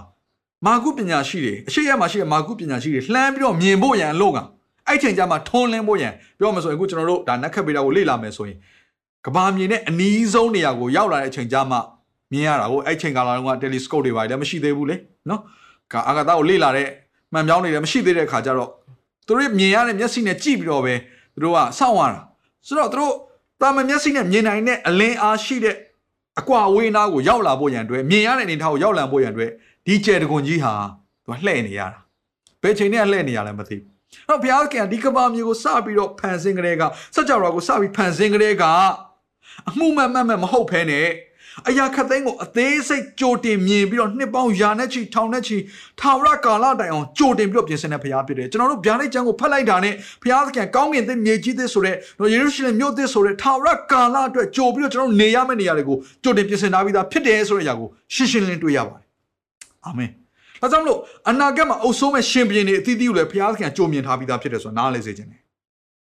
[0.66, 4.40] မာကုပညာရှိတွေအရှိရမှာရှိတဲ့မာကုပညာရှိတွေလှမ်းပြီးတော့မြင်ဖို့ရန်အလို့က
[4.88, 8.58] အဲ့ချိန်ကျမှထုံးလင်းဖို့ရန်ပြောမှဆိုရင်အခုကျွန်တော်တို့ဒါနက်ခတ်ပေးတာကိုလေ့လာမယ်ဆိုရင်
[9.26, 11.78] ကဘာမြေနဲ့အနီးဆုံးနေရာကိုရောက်လာတဲ့အချိန်ကျမှ
[12.32, 14.96] မြင်ရတာကိုအဲ့ချိန်ကာလတုန်းက telescope တွေပါတယ်မရှိသေးဘူးလေ
[15.30, 15.42] နော်
[15.92, 16.88] ကအာဂါသကိုလေ့လာတဲ့
[17.34, 18.70] မှန်ပြောင်းနေတယ်မရှိသေးတဲ့အခါကျတော့
[19.28, 20.94] သူတို့မြင်ရတဲ့မျက်စိနဲ့ကြည့်ပြီးတော့ပဲ
[21.36, 22.22] သူတို့ကစောင့်ရတာ
[22.68, 23.14] ဆိုတော့သူတို့
[23.62, 25.76] တာမန်မျက်စိနဲ့မြင်နိုင်တဲ့အလင်းအားရှိတဲ့
[26.40, 29.52] အကွာအဝေးနားကိုရောက်လာဖို့ရန်အတွက်မြင်ရတဲ့အနေထားကိုရောက်လာဖို့ရန်အတွက်
[29.86, 30.74] ဒီကျဲတကွန်ကြီးဟာ
[31.26, 32.00] သူကလှည့်နေရတာ
[32.62, 36.84] ဘယ်ချိန်နဲ့လှည့်နေရလဲမသိဘူးတော့ဘုရားခင်ဒီကဘာမျိုးကိုစပြီးတော့ဖန်ဆင်းကလေးက
[37.16, 38.64] စကြဝဠာကိုစပြီးဖန်ဆင်းကလေးက
[39.70, 41.08] အမှုမှန်မှန်မှန်မဟုတ်ဖဲနဲ့
[41.70, 45.58] အရာခတ်သိမ်းကိုအသေးစိတ်ကြိုတင်မြင်ပြီးတော့နှစ်ပေါင်းရာနဲ့ချီထောင်နဲ့ချီ
[46.00, 59.08] ထာဝရကာလတိုင်အောင်ကြိုတင်ပြီးတော့ပြင်ဆင်တဲ့ဘုရားဖြစ်တယ်ကျွန်တော်တို့ဗျာဒိတ်ကျမ်းကိုဖတ်လိုက်တာနဲ့ဘုရားသခင်ကောင်းကင်သစ်မြေကြီးသစ်ဆိုတဲ့နော်ယေရုရှလင်မြို့သစ်ဆိုတဲ့ထာဝရကာလအတွက်ကြိုပြီးတော့ကျွန်တော်တို့နေရမယ့်နေရာတွေကိုကြိုတင်ပြင်ဆင်ထားပြီးသားဖြစ်တယ်ဆိုတဲ့အရာကိုရှင်းရှင်းလင်းတွေ့ရပါတယ်
[59.86, 60.10] အာမင်
[60.62, 61.00] ဒါကြောင့်မလို့
[61.30, 65.42] အနာဂတ်မှာအုပ်ဆိုးမဲ့ရှင်ဘုရင်တွေအသီးသီးကိုလည်းဘုရားသခင်ကြိုမြင်ထားပြီးသားဖြစ်တယ်ဆိုတာနားလည်စေခြင်းတယ်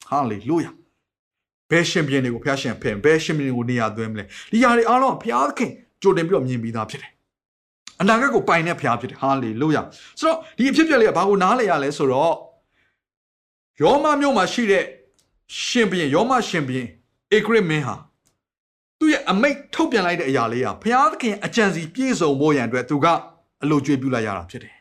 [0.08, 0.70] ဟာလေလုယာ
[1.70, 5.70] ဘယ်ရှင်ဘုရင်တွေကိုဘုရားရှင်ဖင်ဘယ်ရှင်ဘုရင်ကိုနေရာသွင်းမလဲဒီຢာတွေအားလုံးကဘုရားသခင်
[6.02, 7.10] ကြိုတင်ပြီးတော့မြင်ပြီးသားဖြစ်တယ်
[8.00, 9.82] အနာဂတ်ကိုပိုင်တဲ့ဘုရားဖြစ်တယ်ဟာလေလုယာ
[10.20, 12.34] ဆိုတော့ဒီအဖြစ်အပျက်လေးကဘာကိုနားလည်ရလဲဆိုတော့
[13.82, 14.84] ယောမမြို့မှာရှိတဲ့
[15.64, 16.88] ရှင်ဘုရင်ယောမရှင်ဘုရင်
[17.36, 17.96] ဧကရမင်းဟာ
[18.98, 23.06] သူ့ရဲ့အမိတ်ထုတ်ပြန်လိုက်တဲ့အရာလေးဟာဘုရားသခင်အကြံစီပြည့်စုံဖို့ရန်အတွက်သူက
[23.62, 24.78] အလိုကျွေးပြုလိုက်ရတာဖြစ်တယ်။ဒ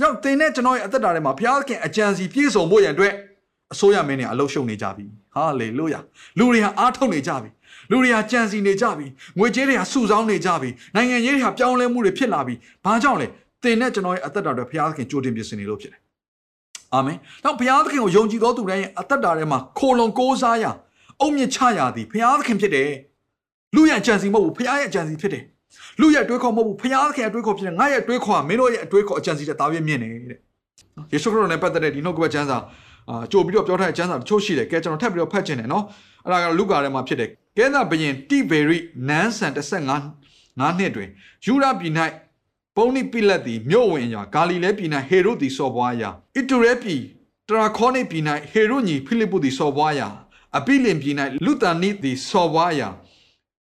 [0.00, 3.12] ကြောင့်သင်နဲ့ကျွန်တော်ရဲ့အသက်တာထဲမှာဘုရားသခင်အကြံစီပြည့်စုံဖို့ရန်အတွက်
[3.72, 6.00] အစိုးရမင်းတွေအလုရှုံနေကြပြီ။ ဟာလေလုယာ
[6.38, 7.50] လူတွေဟာအားထုတ်နေကြပြီ။
[7.90, 9.06] လူတွေဟာကြံစီနေကြပြီ။
[9.38, 13.26] ငွေကြေးတွေဟာစုဆောင်းနေကြပြီ။နိုင်ငံရေးတွေဟာပြောင်းလဲမှုတွေဖြစ်လာပြီ။ဘာကြောင့်လဲ
[13.62, 16.00] သင်နဲ့ကျွန်တော်ရဲ့အသက်တာတွေဘုရားသခင်ကြိုတင်ပြင်ဆင်နေလို့ဖြစ်တယ်။
[16.94, 20.64] အာမင်။တော့ဘုရားသခင်ကိုယုံကြည်သောသူတိုင်းရဲ့အသက်တာထဲမှာခိုလုံကိုးစားရ
[21.20, 22.90] အုံမြင့်ချရသည်ဘုရားသခင်ဖြစ်တယ်။
[23.74, 25.44] လူရဲ့ကြံစီမဟုတ်ဘူးဘုရားရဲ့ကြံစီဖြစ်တယ်။
[26.00, 30.38] လူရဲ့တွေးခေါ်မဟုတ်ဘူးဘုရားသခင်ရဲ့တွေးခေါ်ဖြစ်တယ်။ငါရဲ့တွေးခေါ်ကမင်းတို့ရဲ့အတွေးခေါ်အကြံစီတဲ့တာပြည့်မြင့်နေတဲ့။
[31.12, 32.58] ယေရှုခရစ်တော်နဲ့ပတ်သက်တဲ့ဒီနှုတ်ကပတ်ကျမ်းစာ
[33.08, 35.84] အာကြိုပြီးတော့ပြောထားတဲ့ကျမ်းစာတချို့ရှိတယ်။ကဲကျွန်တော်ထပ်ပြီးတော့ဖတ်ခြင်းတယ်နော်။
[36.24, 41.08] အဲ့ဒါကလုကာထဲမှာဖြစ်တယ်။ကဲသာဘရင်တိဗေရိနန်းဆန်15ငါးနှစ်တွင်
[41.44, 41.94] ယူရပြည်၌
[42.76, 47.02] ပုံနိပိလက်သည်မြို့ဝင်ရာဂါလိလဲပြည်၌ဟေရုသည်စော်ဘွားရာဣတုရဲပြည်
[47.48, 50.08] တရာခေါနိပြည်၌ဟေရုညီဖိလိပ္ပုသည်စော်ဘွားရာ
[50.58, 52.88] အပိလင်ပြည်၌လူတန်နိသည်စော်ဘွားရာ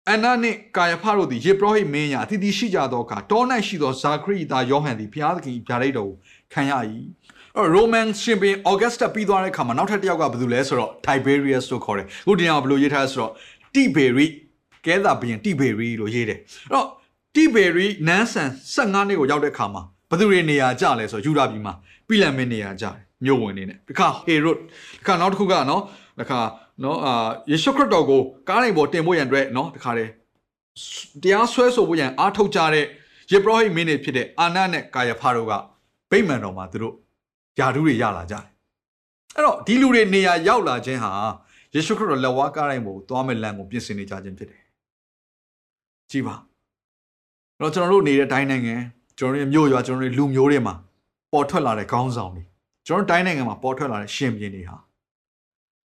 [0.08, 6.18] အန်နာနှင့်ကာယဖတို့သည်ယေဘရဟိမင်းရာအသီးသီးရှိကြသောအခါတော၌ရှိသောဇာခရိသားယောဟန်သည်ဘုရားသခင်ဗျာဒိတ်တော်ကို
[6.54, 7.21] ခံရ၏အဲ့
[7.58, 13.32] ရိုမန်ရှင်ဘင်အော်ဂတ်စတာပြီးသွားတဲ့အခါမှာနောက်ထပ်တစ်ယောက်ကဘယ်သူလဲဆိုတော့ Tiberius လို့ခေါ်တယ်ခုဒီနေ့ကဘယ်လိုရေးထားလဲဆိုတော့
[13.74, 14.28] Tiberi
[14.86, 16.88] ကဲသာဘရင် Tiberi လို့ရေးတယ်အဲ့တော့
[17.36, 21.74] Tiberi နန်းဆန်15နှစ်ကိုရောက်တဲ့အခါမှာဘယ်သူတွေနေရာကျလဲဆိုတော့ယူဒာပြည်မှာ
[22.08, 24.60] ပြလန်မင်းနေရာကျတယ်မြို့ဝင်နေတယ်တခါ Herod
[25.02, 25.82] တခါနောက်တစ်ခုကနော်
[26.20, 26.40] တခါ
[26.84, 27.14] နော်အာ
[27.52, 30.12] ယေရှုခရစ်တော်ကိုကားနိုင်ပေါ်တင်ဖို့ရန်အတွက်နော်တခါတည်း
[31.24, 32.86] တရားဆွဲဆိုဖို့ရန်အားထုတ်ကြတဲ့
[33.32, 35.54] ယေဘရဟိမင်းတွေဖြစ်တဲ့အာနနဲ့ကာယဖာတို့က
[36.12, 36.96] ဗိမာန်တော်မှာသူတို့
[37.60, 38.46] ယာဓုတွေရလာကြတယ်
[39.36, 41.12] အဲ့တော့ဒီလူတွေနေရာရောက်လာခြင်းဟာ
[41.74, 44.62] ယေရှုခရစ်တော်လက်ဝါးကားတိုင်းပေါ်သွားမဲ့လမ်းကိုပြင်ဆင်နေကြခြင်းဖြစ်တယ်
[46.12, 46.36] ကြည်ပါ
[47.60, 48.76] တော့ကျွန်တော်တို့နေတဲ့တိုင်းနိုင်ငံ
[49.20, 50.76] ကျွန်တော်တို့မြို့ရွာကျွန်တော်တို့လူမျိုးတွေမှာ
[51.32, 52.44] ပေါ်ထွက်လာတဲ့ခေါင်းဆောင်တွေ
[52.88, 54.78] ကျွန်တော်တို့တိုင်းနိုင်ငံမှာပေါ်ထွက်လာတဲ့ရှင်ပြင်းတွေဟာ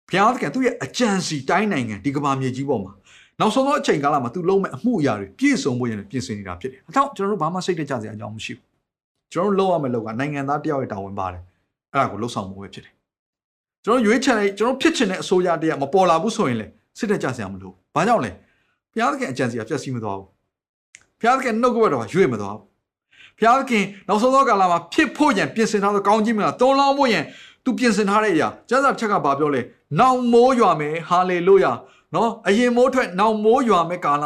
[0.10, 2.94] ဘုရားသခင်သူ့ရဲ့အကြံစီတိုင်းနိုင်ငံဒီကမ္ဘာမြေကြီးပေါ်မှာ
[3.40, 8.66] နောက်ဆုံးသောအချိန်ကာလမှာသူလုံးမဲ့အမှုအရာတွေပြည့်စုံဖို့ရတဲ့ပြင်ဆင်နေတာဖြစ်တယ်။အဲကြောင့်ကျွန်တော်တို့ဘာမှစိတ်တကြစရာအကြောင်းမရှိဘူး။
[9.34, 11.44] ကျွန်တော်တို့လုပ်ရမယ့်လောက်ကနိုင်ငံသားတယောက်ရဲ့တာဝန်ပါတယ်။
[11.94, 12.94] အဲ့ဒါကိုလှုပ်ဆောင်မှုပဲဖြစ်တယ်။
[13.86, 18.32] ကျွန်တော်ရွေးချယ်တဲ့ကျွန်တော်ဖြစ်ချင်တဲ့အစိုးရတရားမပေါ်လာဘူးဆိုရင်လေစိတ်တကြစရာမလိုဘူး။ဘာကြောင့်လဲ။
[18.92, 20.28] ဘုရားသခင်အကြံစီကပြည့်စည်မသွားဘူး။
[21.20, 22.66] ဘုရားသခင်နှုတ်ကပတ်တော်ကရွေ့မသွားဘူး။
[23.38, 27.24] ဘုရားသခင်နောက်ဆုံးသောကာလမှာဖြစ်ဖို့ရန်ပြင်ဆင်ထားသောကောင်းကြီးမလားသုံးလောင်းဖို့ရန်
[27.64, 29.62] သူပြင်ဆင်ထားတဲ့အရာကျမ်းစာတစ်ချက်ကဘာပြောလဲ။
[30.00, 31.72] နောင်မိုးရွာမယ်ဟာလေလုယာ။
[32.16, 34.24] နော်အရင်မိုးထွက်နောင်မိုးရွာမဲ့ကာလ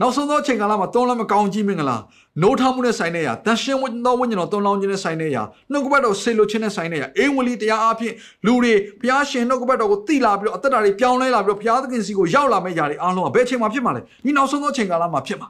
[0.00, 1.96] နောက်ဆုံးသောအချိန်ကာလမှာသုံးလမကောင်းကြီးမင်္ဂလာ
[2.42, 8.12] နိုးထမှုနဲ့ဆိုင်တဲ့ရာတန်ရှင်းဝိသောဝိညာဉ်တော်သုံးလောင်းခြင်းနဲ့ဆိုင်တဲ့ရာနှုတ်ကပတ်တော်ဆေလိုခြင်းနဲ့ဆိုင်တဲ့ရာအင်ဝလီတရားအဖြစ်
[8.46, 15.48] လူတွေဘုရားရှင်နှုတ်ကပတ်တော်ကိုသိလာပြီးတော့အသက်တာတွေပြောင်းလဲလာပြီးတော့ဘုရားသခင်စီကိုရောက်လာမဲ့ຢာတွေအားလုံးကဘယ်အချိန်မှာဖြစ်မှာလဲဒီနောက်ဆုံးသောအချိန်ကာလမှာဖြစ်မှာ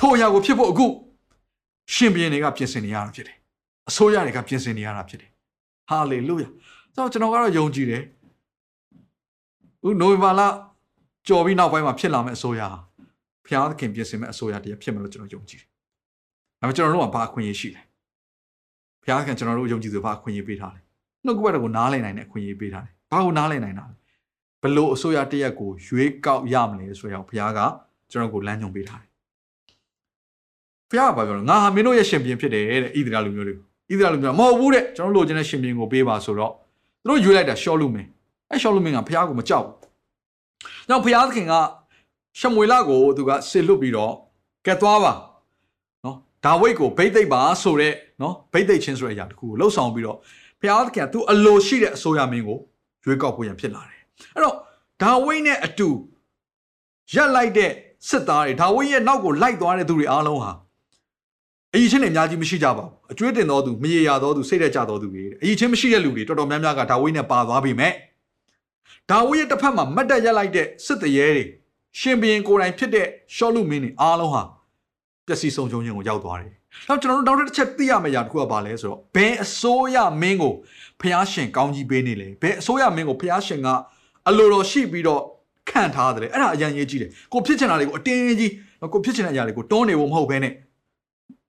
[0.00, 0.86] ထို့အရာကိုဖြစ်ဖို့အခု
[1.94, 3.36] ရှင်ဘုရင်တွေကပြင်ဆင်နေရတာဖြစ်တယ်
[3.88, 5.30] အစိုးရတွေကပြင်ဆင်နေရတာဖြစ်တယ်
[5.90, 6.48] ဟာလေလုယာ
[6.94, 8.02] ဆိုတော့ကျွန်တော်ကတော့ယုံကြည်တယ်
[9.86, 10.40] ဦးနိုဝင်ဘာလ
[11.28, 12.89] ကြော်ပြီးနောက်ပိုင်းမှာဖြစ်လာမယ့်အစိုးရဘု
[13.54, 15.68] ရားသခင်ပြင်ဆင်မယ့်အစိုးရတရားဖြစ်မယ်လို့ကျွန်တော်ယုံကြည်တယ်။
[16.60, 17.82] ဒါပေမဲ့ကျွန်တော်တို့ကဘာအခွင့်အရေးရှိလဲ။
[19.02, 20.80] ဘုရားသခင်ကျွန်တော်တို့ယုံကြည်သူဘာအခွင့်အရေးပေးထားလဲ။
[21.24, 23.96] နှုတ်ကပတ်တော်ကိုနားလည်နိုင်တဲ့အခွင့်အရေးပေးထားတယ်။ဘာကိုနားလည်နိုင်တာလဲ။
[24.62, 27.60] ဘလို့အစိုးရတရက်ကိုရွေးကောက်ရမလဲဆိုရင်ဘုရားက
[28.10, 29.10] ကျွန်တော်ကိုလမ်းညွှန်ပေးထားတယ်။
[30.90, 33.58] ဘုရားကဘာပြောလဲငါဟာမင်းတို့ရဲ့ရှင်ဘုရင်ဖြစ်တယ်တဲ့ဣသရေလလူမျိုးတွေဣ
[33.98, 36.52] သရေလလူမျိုးမဟုတ်ဘူးတဲ့ကျွန်တော်လိုချင်တဲ့ရှင်ဘုရင်ကိုပေးပါဆိုတော့
[37.02, 38.08] သူတို့ရွေးလိုက်တာရှော့လူမင်း
[38.50, 39.76] အဲရှောလူမင်းကဖះကိုမကြောက်ဘူး။
[40.88, 41.54] နောက်ဖះသခင်က
[42.38, 44.12] ရှမွေလကိုသူကဆစ်လွတ်ပြီးတော့
[44.66, 45.12] ကဲသွားပါ
[46.04, 50.18] နော်ဒါဝိတ်ကိုဗိတ်သိက်ပါဆိုတဲ့နော်ဗိတ်သိက်ချင်းဆိုတဲ့အရာတခုကိုလှုပ်ဆောင်ပြီးတော့
[50.60, 52.58] ဖះသခင်ကသူအလိုရှိတဲ့အစိုးရမင်းကို
[53.04, 54.00] ရွေးကောက်ဖို့ရန်ဖြစ်လာတယ်။
[54.34, 54.56] အဲ့တော့
[55.02, 55.88] ဒါဝိတ်နဲ့အတူ
[57.14, 57.70] ရက်လိုက်တဲ့
[58.08, 60.52] စစ်သားတွေဒါဝိတ်ရဲ့နောက်ကိုလိုက်သွားတဲ့သူတွေအားလုံးဟာ
[61.74, 67.92] အကြီးချင်းတွေအများကြီးမရှိကြပါဘူးအကျွေးတင်တော်သူမရေရာတော်သူစိတ်သက်ကြတော်သူတွေအကြီးချင်းမရှိတဲ့လူတွေတော်တော်များများကဒါဝိတ်နဲ့ပါသွားပြီမဲ့
[69.10, 71.44] ဒါဝိရဲ့တစ်ဖက်မှာမတ်တက်ရက်လိုက်တဲ့စစ်တရေတွေ
[71.98, 74.42] ရှင်ဘရင်ကိုယ်တိုင်ဖြစ်တဲ့ရှောလူမင်းတွေအားလုံးဟာ
[75.26, 76.52] ပျက်စီးဆုံးရှုံးခြင်းကိုရောက်သွားတယ်။
[76.88, 80.54] နောက်ကျွန်တော်တို့နောက်တစ်ချက်သိရမယ့်အရာတစ်ခုကဘာလဲဆိုတော့ဘယ်အစိုးရမင်းကို
[81.00, 83.68] ဖျားရှင်ကောင်းကြီးပေးနေလဲ။ဘယ်အစိုးရမင်းကိုဖျားရှင်က
[84.28, 85.22] အလိုတော်ရှိပြီးတော့
[85.70, 88.52] ခန့်ထားတယ်။အဲ့ဒါအရင်ရေးကြည့်တယ်။ကိုဖြစ်ချင်တာတွေကိုအတင်းကြီး
[88.92, 90.52] ကိုဖြစ်ချင်တဲ့အရာတွေကိုတွန်းနေဖို့မဟုတ်ဘဲနဲ့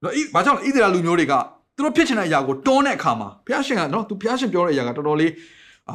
[0.02, 1.34] နော်ဘာကြောင့်လဲဣသရေလလူမျိုးတွေက
[1.76, 5.30] သူတို့ဖြစ်ချင်တဲ့အရာကိုတွန်းတဲ့အခါမှာဖျားရှင်ကနော်သူဖျားရှင်ပြောတဲ့အရာကတော်တော်လေး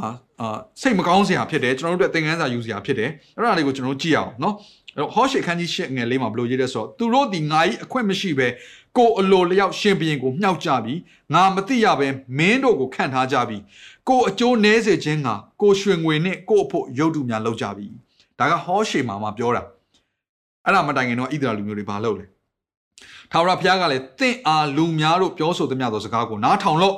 [0.03, 4.55] အာအာစိတ်မကောင်းစရာဖြစ်တယ်ကျွန်တော်တို့အတွက်သင်ခန်းစာယူစရာဖြစ်တယ်အဲ့ဒါလေးကိုကျွန်တော်တို့ကြည့်အောင်နော်
[4.95, 8.47] အဲ့တော့ဟောရှေခန်းကြီးရှစ်ငယ်လေးမှာဘယ်လိုရေးလဲဆိုတော့သူတို့ဒီငါကြီးအခွင့်မရှိပဲ
[8.97, 10.99] ကိုအလိုလျောက်ရှင်ဘရင်ကိုမြှောက်ကြပြီး
[11.33, 12.07] ငါမသိရပဲ
[12.37, 13.61] မင်းတို့ကိုခန့်ထားကြပြီး
[14.09, 15.29] ကိုအကျိုးနည်းစေခြင်းက
[15.61, 17.87] ကိုရွှေငွေနဲ့ကိုအဖို့ရုပ်တုများလောက်ကြပြီ
[18.39, 19.63] ဒါကဟောရှေမှာမှာပြောတာ
[20.65, 22.25] အဲ့ဒါမတိုင်ခင်တော့ဣသရေလလူမျိုးတွေဘာလုပ်လဲ
[23.31, 26.95] ထာဝရဘုရားကလည်းတင့်အားလူများတို့ပြောဆိုသမျှသောစကားကိုနားထောင်လို့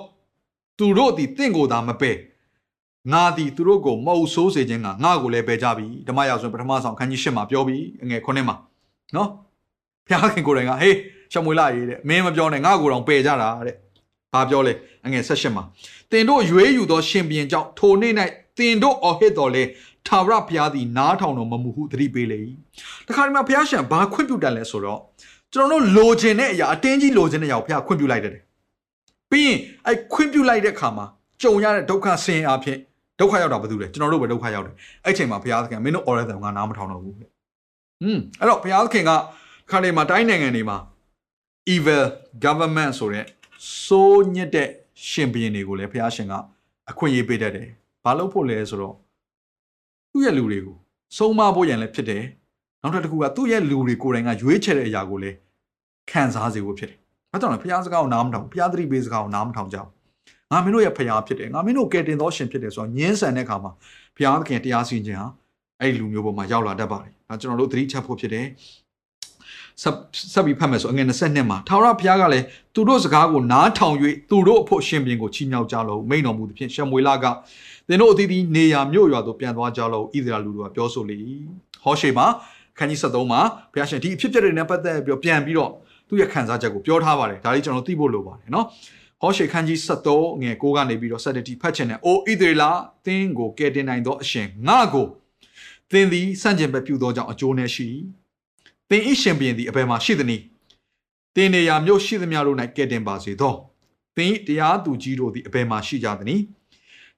[0.79, 2.15] သူတို့သည်တင့်ကိုသာမပယ်
[3.13, 8.55] ငါသည်သူတို့ကိုမဟုတ်ဆိုးစေခြင်းကငါကိုလည်းပယ်ကြပြီဓမ္မရာဆိုပထမဆောင်ခန်းကြီး၈မှာပြောပြီးငယ်9မှာ
[9.15, 9.29] နော်
[10.07, 10.95] ဘုရားခင်ကိုယ်တိုင်ကဟေး
[11.31, 13.75] ရှမွေလာရေးတဲ့မင်းမပြောနဲ့ငါကိုယ်တော်ပယ်ကြတာတဲ့
[14.33, 14.73] ဘာပြောလဲ
[15.05, 15.63] အငယ်၁၈မှာ
[16.11, 18.13] တင်တို့ရွေးယူသောရှင်ပြန်ကြောင့်ထိုနေ့၌
[18.57, 19.63] တင်တို့အော်ဟစ်တော်လဲ
[20.07, 22.39] ထာဝရဘုရားသည်နားထောင်တော်မမူဟုသတိပေးလေ၏
[23.07, 24.99] တခါဒီမှာဘုရားရှင်ဘာခွင့်ပြုတတ်လဲဆိုတော့
[25.53, 28.33] ကျွန်တော်တို့လိုချင်တဲ့အရာအတင်းကြီးလိုချင်တဲ့အရာကိုဘုရားခွင့်ပြုလိုက်တယ်
[29.31, 29.57] ပြီးရင်
[29.87, 31.05] အဲခွင့်ပြုလိုက်တဲ့အခါမှာ
[31.41, 32.77] ကြုံရတဲ့ဒုက္ခဆင်းအဖြစ်
[33.19, 37.29] ဒုက္ခရောက်တာဘာလို့လဲကျွန်တော်တို့ပဲဒုက္ခရောက်တယ်အဲ့ချိန်မှာဘုရားသခင်မင်းတို့ order တယ်ငါနားမထောင်တော့ဘူးတဲ့
[38.03, 39.11] อืมအဲ့တော့ဘုရားသခင်က
[39.69, 40.77] ခါလေးမှာတိုင်းနိုင်ငံတွေမှာ
[41.73, 42.03] evil
[42.43, 43.25] government ဆိုတဲ့
[43.85, 44.69] စိုးညစ်တဲ့
[45.09, 46.33] ရှင်ဘုရင်တွေကိုလည်းဘုရားရှင်က
[46.89, 47.67] အခွင့်အရေးပေးတတ်တယ်
[48.03, 48.95] ဘာလို့ဖို့လဲဆိုတော့
[50.11, 50.77] သူ့ရဲ့လူတွေကို
[51.17, 52.23] ဆုံးမဖို့ရန်လည်းဖြစ်တယ်
[52.81, 55.35] နောက်တစ်ခုကသူ့ရဲ့လူတွေကိုယ်တိုင်ကရွေးချယ်တဲ့အရာကိုလည်း
[56.09, 56.97] ခံစားစေဖို့ဖြစ်တယ်။
[57.31, 59.89] ဘာကြောင့်လဲဘုရားစကားကိုနားမထောင်ဘုရားသတိပေးစကားကိုနားမထောင်ကြဘူး။
[60.51, 63.71] ငါမင်းတို့ရဲ့ဖခင်ဖြစ်တယ်ငါမင်းတို့ကယ်တင်သောရှင်ဖြစ်တယ်ဆိုတော့ညင်းဆန်တဲ့အခါမှာ
[64.15, 65.27] ဘုရားသခင်တရားစီရင်ခြင်းဟာ
[65.81, 68.45] အဲ့ဒီလူမျိုးပေါ်မှာရောက်လာတတ်ပါတယ်ဒါကျွန်တော်တို့သတိချက်ဖို့ဖြစ်တယ်
[69.81, 69.95] ဆက်
[70.33, 73.95] ဆက်ပြီးဖတ်မယ်ဆိုအငယ်22မှာထာဝရဘုရားကလည်းသူတို့စကားကိုနားထောင်၍
[74.29, 77.25] သူတို့အဖို့ရှင်ပြန်ကိုချီးမြှောက်ကြလို့မိန်တော်မူသည်ဖြင့်ရှမွေလက
[77.87, 81.17] သင်တို့အသီးသီးနေရာမြို့ရွာသို့ပြန်သွားကြလို့ဣသရေလလူတို့ကပြောဆိုလေ၏
[81.83, 82.27] ဟောရှေမှာ
[82.77, 83.41] ခန်းကြီး73မှာ
[83.73, 85.71] ဘုရားရှင်ဒီအဖြစ်အပျက်တွေနဲ့ပတ်သက်ပြီးပြန်ပြီးတော့
[86.07, 88.65] သူ့ရဲ့ခံစားချက်ကိုပြောထားပါတယ်ဒါလေးကျွန်တော်သိဖို့လိုပါတယ်နော်
[89.21, 92.63] ဟောရှေခန်းကြီး73ငယ်6ကနေပြီးတော့7တိဖတ်ချင်တယ်အိုဣသရေလ
[93.05, 95.07] သင်ကိုကယ်တင်နိုင်သောအရှင်ငါကို
[95.91, 97.87] သင်သည်စန့်ကျင်ဘက်ပြုသောကြောင့်အကျိုးနဲ့ရှိ
[98.89, 100.43] သင်ဤရှင်ပြန်သည်အဘယ်မှာရှိသနည်း
[101.35, 103.53] သင်နေရာမြို့ရှိသမျှတို့၌ကယ်တင်ပါစေသော
[104.17, 106.43] သင်တရားသူကြီးတို့သည်အဘယ်မှာရှိကြသနည်း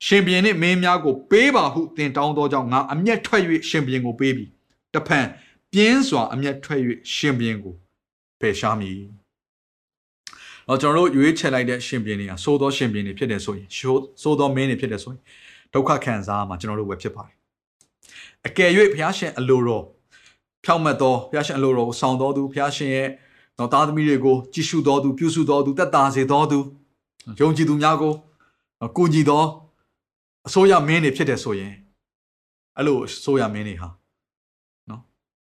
[0.06, 4.46] ရှင်ပြန်နှင့်မင်းများကိုပေးပါဟုသင်တောင်းသောကြောင့်ငါအမျက်ထွက်၍ရှင်ပြန်ကိုပေးပြီ
[4.94, 5.26] တဖန်
[5.72, 6.82] ပြင်းစွာအမျက်ထွက်၍
[7.16, 7.74] ရှင်ပြန်ကို
[8.40, 9.02] ပယ်ရှားမည်။
[10.68, 13.68] တော့ကျွန်တော်တို့ရွေးချယ်လိုက်တဲ့ရှင်ပြန်တွေကသိုးသောရှင်ပြန်တွေဖြစ်တယ်ဆိုရင်
[14.22, 15.22] သိုးသောမင်းတွေဖြစ်တယ်ဆိုရင်
[15.74, 17.36] ဒုက္ခခံစားမှာကျွန်တော်တို့ပဲဖြစ်ပါတယ်။
[18.48, 19.84] အကယ်၍ဘုရားရှင်အလိုတော်
[20.66, 23.10] ဖြောင့်မတ်သောဘုရားရှင်အလိုတော်ကိုဆောင်တော်သူဘုရားရှင်ရဲ့
[23.58, 26.60] တော့သားသမီးတွေကိုကြည်ရှုတော်သူပြုစုတော်သူတက်တာစေတော်သူ
[27.40, 28.14] ယုံကြည်သူများကို
[28.98, 29.46] ကိုကြည်တော်
[30.48, 31.74] အစိုးရမင်းတွေဖြစ်တယ်ဆိုရင်
[32.78, 33.90] အဲ့လိုအစိုးရမင်းတွေဟာ
[34.90, 35.02] နော်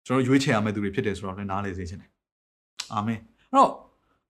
[0.07, 2.11] ကျွန်တော်ရွေးချယ်ရမယ့်သူတွေဖြစ်တယ်ဆိုတော့လည်းနားလေစေချင်တယ်
[2.93, 3.71] အာမင်အဲ့တော့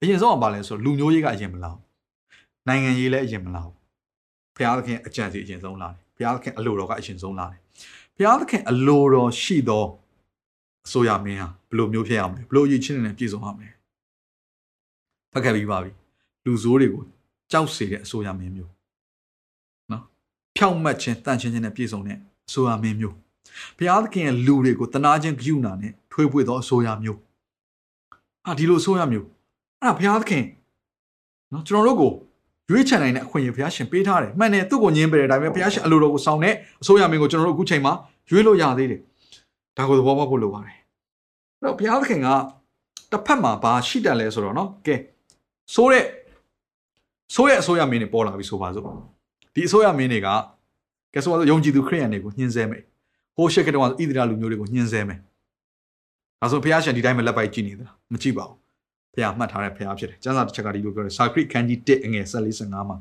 [0.02, 1.78] အရင်ဆုံးကဘာလဲဆိုလူမျိုးရေးကအရင်မလား
[2.68, 3.68] နိုင်ငံရေးလည်းအရင်မလား
[4.56, 7.60] ဘုရားသခင်အကြံစီအရင်ဆုံးလာတယ်ဘုရားသခင်အလိုတော်ကအရင်ဆုံးလာတယ်
[8.16, 9.84] ဘုရားသခင်အလိုတော်ရှိသော
[10.86, 13.70] အစိုးရမင်းဟာဘယ်လိုမျိုးဖြစ်ရမလဲဘယ်လိုရည်ချင်းနဲ့ပြည့်စုံရမလဲ
[15.32, 15.90] ဖတ်ခဲ့ပြီးပါပြီ
[16.44, 17.02] လူဆိုးတွေကို
[17.50, 18.70] ကြောက်စေတဲ့အစိုးရမင်းမျိုး
[19.90, 20.02] နော်
[20.56, 22.18] ဖြောင့်မတ်ခြင်းတန်ရှင်းခြင်းနဲ့ပြည့်စုံတဲ့
[22.48, 23.16] အစိုးရမင်းမျိုး
[23.76, 27.20] ဘုရားသခင်ရဲ့လူတွေကိုတနာခြင်းဂရုဏာနဲ့ထွေးပွေသောအစိုးရမျိုး
[28.46, 29.26] အာဒီလိုအစိုးရမျိုး
[29.86, 30.44] အဲ့ဒါဘုရားသခင်
[31.52, 32.14] နော်ကျွန်တော်တို့
[32.68, 37.92] ကိုရွေးချယ်နိုင်တဲ့အခွင့်အရေးဘုရားရှင်ပေးထားတယ်မှန်တယ်သူ့ကိုညင်းပယ်တယ်ဒါပေမဲ့ဘုရားရှင်အလိုတော်ကိုဆောင်တဲ့အစိုးရမင်းကိုကျွန်တော်တို့အခုချိန်မှာ
[38.30, 39.00] ရွေးလို့ရသေးတယ်
[39.76, 40.76] ဒါကိုသဘောပေါက်ဖို့လိုပါတယ်
[41.60, 42.28] အဲ့တော့ဘုရားသခင်က
[43.12, 44.94] တစ်ဖက်မှာဘာရှိတယ်လဲဆိုတော့နော်ကဲ
[45.74, 46.04] ဆိုးတဲ့
[47.34, 48.84] ဆိုးရဲ့အစိုးရမင်းတွေပေါ်လာပြီဆိုပါစို့
[49.54, 50.28] ဒီအစိုးရမင်းတွေက
[51.14, 52.82] ကဲဆိုပါစို့ယုံကြည်သူခရိယန်တွေကိုညှင်းဆဲမယ်
[53.36, 55.18] ဟိုးရှက်ကတော့ဣသရေလလူမျိုးတွေကိုညှင်းဆဲမယ်
[56.40, 58.65] ဒါဆိုဘုရားရှင်ဒီတိုင်းပဲလက်ပိုက်ကြည့်နေသလားမကြည့်ပါဘူး
[59.16, 62.96] ဘုရားမှတ်ထားတဲ့ဘုရားဖြစ်တယ်ကျမ်းစာတစ်ချက်ကဒီလိုပြောတယ်စာခရစ်ခန်းကြီး1အငယ်14-15မှာ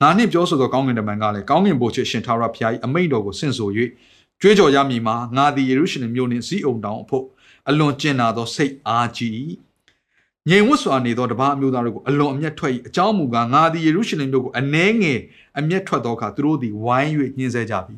[0.00, 3.68] ငါနှင့်ပြောဆိုသောကောင်းကင်တမန်ကလည်းကောင်းကင်ဘုရားရှင်ထာဝရဘုရား၏အမိန့်တော်ကိုဆင့်ဆို၍
[4.40, 7.24] ကြွေးကြော်ရမည်မှာငါသည်ယေရုရှလင်မြို့နှင့်ဇီးအုံတောင်အဖို့
[7.68, 9.50] အလွန်ကျင်နာသောစိတ်အားကြီး
[10.48, 15.20] ငြိမ်ဝတ်စွာနေသောတပါးအမျိုးသားတို့ကိုအလွန်အမျက်ထွက်၏အကြောင်းမူကားငါသည်ယေရုရှလင်မြို့ကိုအနှဲငယ်
[15.58, 17.96] အမျက်ထွက်သောအခါသူတို့သည်ဝိုင်း၍ညှင်းဆဲကြပြီ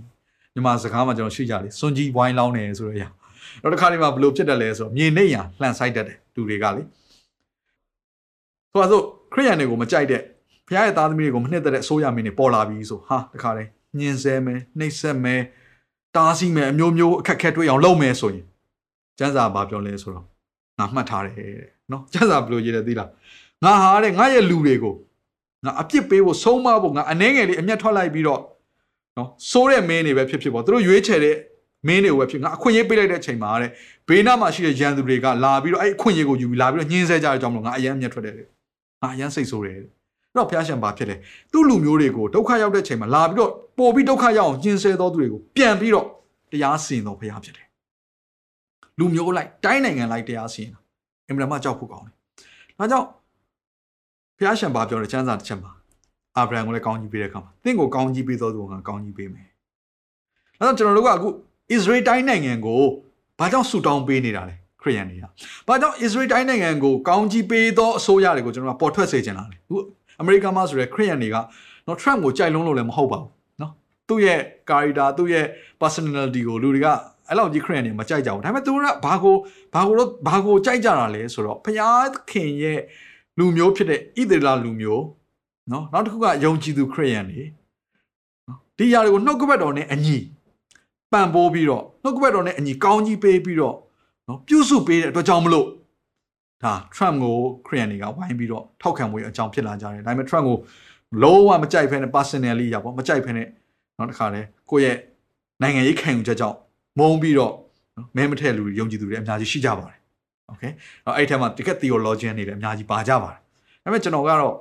[0.54, 3.04] မြန်မာစကားမှာကျွန်တော်ရှိကြလေစွန်ကြီးဝိုင်းလောင်းနေဆိုရရ
[3.62, 6.82] တော့တစ်ခါဒီမှာဘလို့ဖြစ်တယ်လဲဆိုတော့မြေနေရလှန်ဆိုင်တတ်တယ်လူတွေကလေ
[8.74, 10.22] ဆိုတော့ခရိယန်တွေကိုမကြိုက်တဲ့
[10.68, 13.64] ဘုရားရဲ့သားသမီးတွေကိုမနှစ်သက်တဲ့အစိုးရမင်းတွေပေါ်လာပြီဆိုဟာတခါလေ
[13.98, 15.42] ညှင်းဆဲမယ်နှိပ်စက်မယ်
[16.16, 18.44] တားဆီးမယ်အမျိုးမျိုးအခက်ခဲတွေ့အောင်လုပ်မယ်ဆိုရင်
[19.18, 20.24] ကျန်းစာဘာပြောလဲဆိုတော့
[20.78, 23.10] ငါမှတ်ထားတယ်တဲ့နော်ကျန်းစာဘယ်လိုရေးလဲသိလား
[23.64, 24.94] ငါဟာတဲ့ငါရဲ့လူတွေကို
[25.64, 28.40] ငါအပြစ်ပေးဖို့ဆုံးမဖို့ငါအနှဲငယ်လေးအမျက်ထွက်လိုက်ပြီးတော့
[29.16, 31.36] နော်စိုးတဲ့မင်းတွေပဲဖြစ်ဖြစ်ပေါ့သူတို့ရွေးချယ်တဲ့
[31.86, 33.70] မင်းတွေကိုပဲဖြစ်ငါအခွင့်အရေးပေးလိုက်တဲ့အချိန်မှာတဲ့
[34.08, 38.34] ဘေးနားမှာရှိတဲ့ရန်သူတွေကလာပြီးတော့အဲ့အခွင့်အရေးကိုယူပြီးလာပြီးတော့ညှင်းဆဲကြတဲ့အကြောင်းမလို့ငါအယမ်းအမျက်ထွက်တယ်
[39.04, 39.86] ငါအယမ်းစိတ်ဆိုးတယ်အဲ့
[40.36, 41.16] တော့ဘုရားရှင်ဘာဖြစ်လဲ
[41.52, 46.06] သူ့လူမျိုးတွေကိုဒုက္ခရောက်တဲ့ချိန်မှာလာပြီးတော့ပို့ပြီးဒုက္ခရောက်အောင်ညှင်းဆဲသောသူတွေကိုပြန်ပြီးတော့
[46.52, 47.66] တရားစီရင်တော်ဘုရားဖြစ်တယ်
[48.98, 50.80] လူမျိုးလိုက်တိုင်းနိုင်ငံလိုက်တရားစီရင်တာ
[51.26, 52.14] အင်မတန်မှကြောက်ဖို့ကောင်းတယ်
[52.78, 53.08] ဒါကြောင့်
[54.38, 55.70] ဘုရားရှင်ဘာပြောလဲစံစာတစ်ချက်မှာ
[56.36, 59.48] အာဗြဟံကိုလည်းကောင်းကြီးပေးတဲ့အခါမှာသင်ကိုကောင်းကြီးပေးသောသူကကောင်းကြီးပေးမယ်
[60.58, 61.30] အဲတော့ကျွန်တော်တို့ကအခုဣ
[61.68, 62.82] သရေလတိုင်းနိုင်ငံကို
[63.38, 64.54] ဘာကြောင့်ဆူတောင်းပေးနေတာလဲ
[64.84, 65.24] ခရိယန်တွေက။
[65.68, 69.76] ဘာကြောင့်ဣသရေလတိုင်းနိုင်ငံကိုကောင်းကြီးပေးသောအစိုးရတွေကိုကျွန်တော်ကပေါ်ထွက်စေချင်တာလဲ။အခု
[70.20, 71.36] အမေရိကန်မှာဆိုရဲခရိယန်တွေက
[71.86, 73.30] နော် Trump ကိုကြိုက်လုံးလို့လည်းမဟုတ်ပါဘူး။
[73.60, 73.72] နော်။
[74.08, 75.46] သူ့ရဲ့ character သူ့ရဲ့
[75.80, 76.88] personality ကိုလူတွေက
[77.28, 79.36] အဲ့လောက်ကြီးခရိယန်တွေမကြိုက်ကြဘူး။ဒါပေမဲ့သူတို့ကဘာကို
[79.74, 82.80] ဘာကိုတော့ဘာကိုကြိုက်ကြတာလဲဆိုတော့ဖျားခင်ရဲ့
[83.38, 85.04] လူမျိုးဖြစ်တဲ့ဣသရေလလူမျိုး
[85.72, 87.42] နော်နောက်တစ်ခုကယုံကြည်သူခရိယန်တွေ
[88.48, 90.16] နော်ဒီຢာတွေကိုနှုတ်ကပတ်တော်နဲ့အညီ
[91.12, 93.76] ပံ့ပိုးပြီးတော့နှုတ်ကပတ်တော်နဲ့အညီကောင်းကြီးပေးပြီးတော့
[94.27, 95.67] နော်ပြုစုပေးတဲ့အတွက်ကြောင့်မလို့
[96.63, 97.35] ဒါ Trump ကို
[97.67, 100.57] ခရီးယန်တွေကဝိုင်းပြီးတော့ထောက်ခံမှုအကြောင်းဖြစ်လာကြတယ်ဒါပေမဲ့ Trump ကို
[101.23, 103.43] လုံးဝမကြိုက်ဖ ೇನೆ personally ရပါမကြိုက်ဖ ೇನೆ
[103.97, 104.97] နောက်တစ်ခါလဲကိုယ့်ရဲ့
[105.61, 106.57] နိုင်ငံရေးခံယူချက်ကြောင့်
[106.99, 107.53] မုန်းပြီးတော့
[108.15, 109.97] မဲမထည့်လူတွေယုံကြည်သူတွေအများကြီးရှိကြပါတယ်
[110.47, 110.63] โอเค
[111.05, 113.39] အဲ့အဲ့ထက်မှာတကက် theologian တွေလည်းအများကြီးပါကြပါတယ်
[113.83, 114.55] ဒါပေမဲ့ကျွန်တော်ကတော့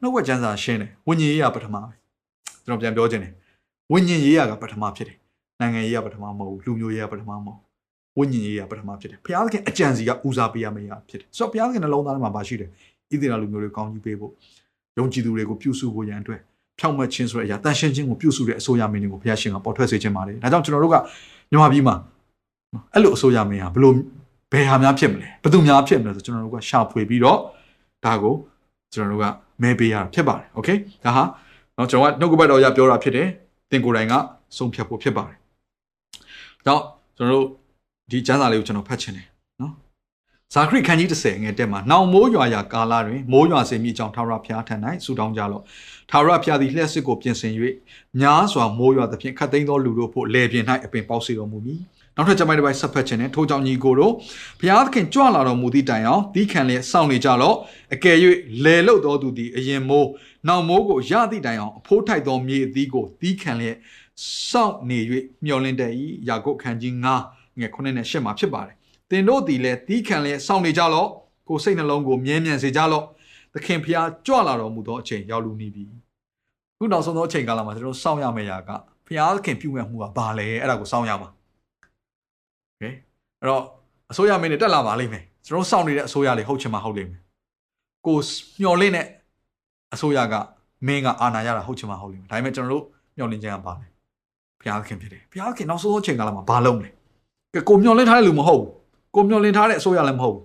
[0.00, 1.92] နှုတ်ဝက်ကျမ်းစာရှင်းတယ်ဝိညာဉ်ရေးကပထမပဲ
[2.64, 3.32] ကျွန်တော်ပြန်ပြောခြင်းတယ်
[3.92, 5.18] ဝိညာဉ်ရေးကပထမဖြစ်တယ်
[5.60, 7.58] နိုင်ငံရေးကပထမမဟုတ်ဘူးလူမျိုးရေးကပထမမဟုတ်
[8.18, 14.32] ဝိညာဉ်ရေးကပထမဖြစ်တယ်ဘုရားသခင်အကြံစီကဦးစားပေးရမယ့်ရဖြစ်တယ်ဆိုတော့ဘုရားသခင်နှလုံးသားထဲမှာပါရှိတယ်ဣသရေလလူမျိုးတွေကောင်းကြီးပေးဖို့
[14.98, 16.40] ယုံကြည်သူတွေကိုပြုစုဖို့ရန်အတွက်
[16.78, 20.96] ဖြောင့်မတ်ခြင်းဆိုတဲ့အရာတန်ရှင်းခြင်းကိုပြုစုတဲ့အစိုးရမင်းတွေကိုဘုရားရှင်ကပေါ်ထွက်စေခြင်းပါတယ်ဒါကြောင့်ကျွန်တော်တို့က
[21.50, 21.94] မြန်မာပြည်မှာ
[22.94, 23.94] အဲ့လိုအစိုးရမင်းဟာဘလို့
[24.52, 27.38] ဘယ်ဟာများဖြစ်မလဲဘယ်သူများဖြစ်မလဲဆိုကျွန်တော်တို့ကရှာဖွေပြီးတော့
[28.04, 28.34] ဒါကို
[28.94, 29.24] ကျွန်တော်တို့က
[29.62, 30.68] မဲပေးရတာဖြစ်ပါတယ်โอเค
[31.04, 31.24] ဒါဟာ
[31.74, 33.28] เนาะကျွန်တော်ကနှုတ်ကပတ်တော်ရပြောတာဖြစ်တယ်
[33.70, 34.14] တင်ကိုယ်တိုင်က
[34.56, 35.38] ဆုံးဖြတ်ဖို့ဖြစ်ပါတယ်။
[36.66, 36.74] ဒါ
[37.16, 37.46] ကျွန်တော်တို့
[38.11, 39.27] ဒီကျမ်းစာလေးကိုကျွန်တော်ဖတ်ချင်တယ်
[39.61, 39.73] နော်။
[40.53, 45.63] ဇာခရိခန်းကြီး30ငယ်တက်မှာနောင်မိုးရွာရာကာလတွင်မိုးရွာစေမိကြောင့်ထာဝရဘုရားထံ၌ဆုတောင်းကြလော့။
[46.11, 47.53] ထာဝရဘုရားသည်လျှက်စစ်ကိုပြင်ဆင်၍
[48.19, 51.81] များစွာမိုးရွာသဖြင့်ခတ်သိမ်းသောလူတို့ဖို့လေပြင်း၌အပင်ပေါက်စေတော်မူမည်။
[52.15, 54.13] နောက်ထပ်ကျမိုင်းတစ်ပိုင်းဆက်ဖတ်ခြင်းနဲ့ထိုးကြောင့်ညီကိုတို့
[54.59, 57.55] ဘုရားသခင်ကြွလာတော်မူသည့်တိုင်အောင်သီးခံလျက်စောင့်နေကြလော့
[57.93, 58.17] အကယ်၍
[58.63, 60.09] လေလုတ်တော်သူသည်အရင်မိုး
[60.47, 63.77] နောက်မိုးကိုရသည့်တိုင်အောင်အဖိုးထိုက်သောမြေအသီးကိုသီးခံလျက်
[64.49, 64.99] စောင့်နေ၍
[65.45, 68.76] မျောလင့်တဲ့ဤယာကုပ်ခန်းကြီး9 ငယ်9နဲ့10မှာဖြစ်ပါတယ်
[69.10, 71.08] သင်တို့သည်လည်းသီးခံလျက်စောင့်နေကြလော့
[71.48, 73.04] ကိုယ်စိတ်နှလုံးကိုမြဲမြံစေကြလော့
[73.54, 75.84] သခင်ဖျားကြွလာတော်မူသောအချိန်ရောက်လူနေပြီ
[76.78, 78.70] ခုနောက်ဆုံးသောအချိန်ကာလမှာကျွန်တော်စောင့်ရမယ့်ရာက
[79.06, 81.28] ဖျားသခင်ပြုမဲ့မှုကဘာလဲအဲ့ဒါကိုစောင့်ရမှာ
[82.68, 82.84] โอเค
[83.40, 83.62] အဲ့တော့
[84.10, 87.20] အစိုးရမင်းတွေတက်လာပါလိမ့်မယ်ကျွန်တော်စောင့်နေတဲ့အစိုးရလေးဟုတ်ချင်မှဟုတ်လိမ့်မယ်
[88.06, 88.18] ကို
[88.62, 89.06] မျော်လင့်တဲ့
[89.94, 90.34] အစိုးရက
[90.86, 92.84] မင်းကအာဏာရတာဟုတ်ချင်မှဟုတ်လိမ့်မယ်ဒါပေမဲ့ကျွန်တော်တို့
[93.16, 93.86] မျော်လင့်ခြင်းကပါလဲ
[94.60, 96.90] ဘုရားသခင်ဖြစ်တယ်ဘုရားသခင်နောက်ဆုံးအချိန်ကာလမှာဘာလုပ်မလဲ
[97.57, 98.69] ကဲကိုမျော်လင့်ထားတဲ့လူမဟုတ်ဘူး
[99.15, 100.43] ကိုမျော်လင့်ထားတဲ့အစိုးရလည်းမဟုတ်ဘူး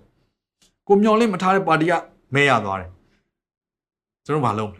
[0.87, 1.93] ကိုမျော်လင့်မထားတဲ့ပါတီက
[2.35, 2.89] မဲရသွားတယ်
[4.25, 4.77] ကျွန်တော်ဘာလုပ်မလ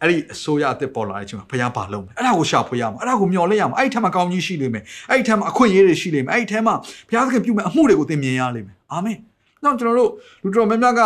[0.00, 6.74] အဲ့ဒီအစိုးရအစ်စ်ပေါ်လာတဲ့အချိန်မှာဘုရားဘာလုပ်မလဲအဲ့ဒါကိုရှာဖွေရမှာအဲ့ဒါကိုမျော်လင့်ရမှာအဲ့ဒီထက်မှာကောင်းကြီးရှိလိမ့်မယ်အဲ့ဒီထက်မှာအခွင့်အရေးတွေရှိလိမ့်မယ်အဲ့ဒီထက်မှာ
[7.08, 9.18] ဘုရားသခင်ပြုမဲ့အမှုတွေကိုသင်မြင်ရလိမ့်မယ်အာမင်
[9.64, 10.10] နောက်ကျွန်တော်တို့
[10.42, 11.00] လူတော်များများက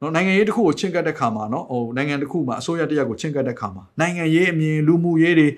[0.00, 5.48] နော်နိုင်ငံရေးတစ်ခုကိုချင့်ကပ်တဲ့ခါမှာနော်ဟိုနိုင်ငံတစ်ခုမှာအစိုးရတစ်ရပ်ကိုချင့်ကပ်တဲ့ခါမှာနိုင်ငံရေးအမြင်လူမှုရေးတွေ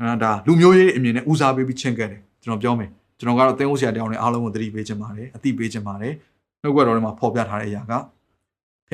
[0.00, 2.90] အဲဒါလူမျိုးရေးအမြင်နဲ့ဦးစားပေးပြီးချင့်ကပ်တယ်ကျွန်တော်ပြောမယ်
[3.20, 6.14] ကျွန်တော်ကတော့သင်ဦးဆရာတောင်းနဲ့အားလုံးကိုသတိပေးခြင်းပါတယ်အသိပေးခြင်းပါတယ်
[6.62, 7.98] နှုတ်ကပတ်တော်ထဲမှာဖော်ပြထားတဲ့အရာကဘု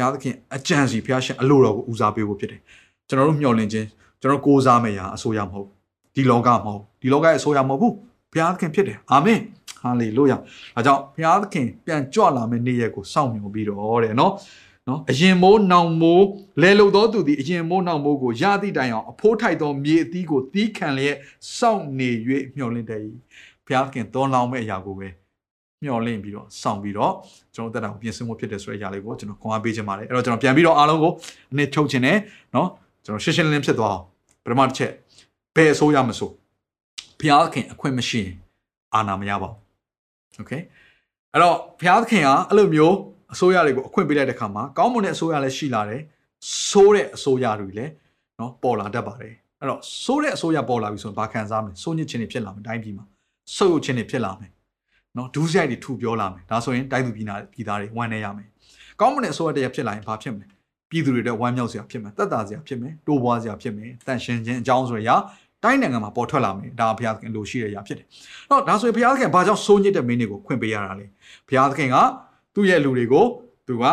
[0.00, 2.60] ရားသခင်အကြံစီဘုရားရှင်အလိုတော်ကိုဦးစားပေးဖို့ဖြစ်တယ်
[3.08, 3.86] ကျွန်တော်တို့မျှော်လင့်ခြင်း
[4.20, 5.68] ကျွန်တော်ကိုးစားမယ့်ရာအစိုးရမဟုတ်
[6.14, 7.94] ဒီလောကမဟုတ်ဒီလောကရဲ့အစိုးရမဟုတ်ဘူး
[8.32, 9.40] ဘုရားသခင်ဖြစ်တယ်အာမင်
[9.82, 14.32] ဟာလေလုယာဒါကြောင့်ဘုရားသခင်ပြန်ကြွလာမယ့်နေ့ရက်ကိုစောင့်မျှော်ပြီးတော့တဲ့နော်
[14.88, 16.26] နော်အရင်မိုးနောင်မိုး
[16.62, 21.16] လဲလုံသောသူသည်အရင်မိုးနောင်မိုးကိုရသည့်တိုင်အောင်အဖိုးထိုက်သောမြေအသီးကိုသီးခံလျက်
[21.56, 22.10] စောင့်နေ၍
[22.56, 23.02] မျှော်လင့်တတ်၏
[23.65, 25.07] ဘုရားသခင်သွန်လောင်းမဲ့အရာကိုပဲ
[25.83, 27.13] မျှော်လင့်ပြီးတော့စောင့်ပြီးတော့
[27.55, 31.11] ကျွန်တော်တက်တာကိုပြင်ဆင်ဖို့ဖြစ်တယ်ဆိုတဲ့အရာလေးကိုကျွန်တော်ခွန်အားပေးခြင်းပါတယ်အဲ့တော့ကျွန်တော်ပြန်ပြီးတော့အားလုံးကို
[31.51, 32.17] အနည်းချုပ်ခြင်းနဲ့
[32.55, 32.67] နော်
[33.05, 34.03] ကျွန်တော်ရှင်းရှင်းလင်းလင်းဖြစ်သွားအောင်
[34.43, 34.91] ပထမတစ်ချက်
[35.55, 36.29] ဘယ်အစိုးရမဆို
[37.19, 38.35] ဘုရားသခင်အခွင့်မရှိရင်
[38.93, 39.57] အာဏာမရပါဘူး
[40.37, 40.51] โอเค
[41.33, 42.95] အဲ့တော့ဘုရားသခင်ကအဲ့လိုမျိုး
[43.33, 46.01] အစိုးရတွေကိုအခွင့်ပေးလိုက်တဲ့ခါမှာကောင်းမွန်တဲ့အစိုးရလည်းရှိလာတယ်
[46.69, 47.91] ဆိုးတဲ့အစိုးရတွေလည်း
[48.37, 53.05] เนาะပေါ်လာတတ်ပါတယ်အဲ့တော့ဆိုးတဲ့အစိုးရပေါ်လာပြီဆိုရင်ဘာခံစားမလဲစိုးညစ်ခြင်းတွေဖြစ်လာမယ်တိုင်းပြည်မှာ
[53.54, 54.52] ဆုတ်ယုတ်ခြင်းတွေဖြစ်လာမယ်
[55.16, 58.48] နော်ဒူးဆိုင်တွေထူပြောလာမယ်ဒါဆိုရင်တိုက်သူပြည်သားပြည်သားတွေဝမ်းနေရမယ်
[59.00, 60.46] ကောင်းမွန်တဲ့အစိုးရတရားဖြစ်လာရင်ဘာဖြစ်မလဲ
[60.90, 65.16] ပြည်သူတွေအတွက်ဝမ်းမြောက်စရာဖြစ်မယ်တက်တာစရာဖြစ်မယ်တိုးပွားစရာဖြစ်မယ်တန်ရှင်ခြင်းအကြောင်းဆိုရာ
[65.64, 68.06] တိုင်းနိုင်ငံမှာပေါ်ထွက်လာမယ်ဒါဘုရားသခင်လိုရှိတဲ့အရာဖြစ်တယ်။
[68.50, 71.06] တော့ဒါဆိုရင်ဘုရားသခင်ဘာကြောင့်စိုးညစ်တဲ့မင်းတွေကိုခွင့်ပေးရတာလဲ။
[71.48, 71.96] ဘုရားသခင်က
[72.54, 73.26] သူ့ရဲ့လူတွေကို
[73.68, 73.84] သူက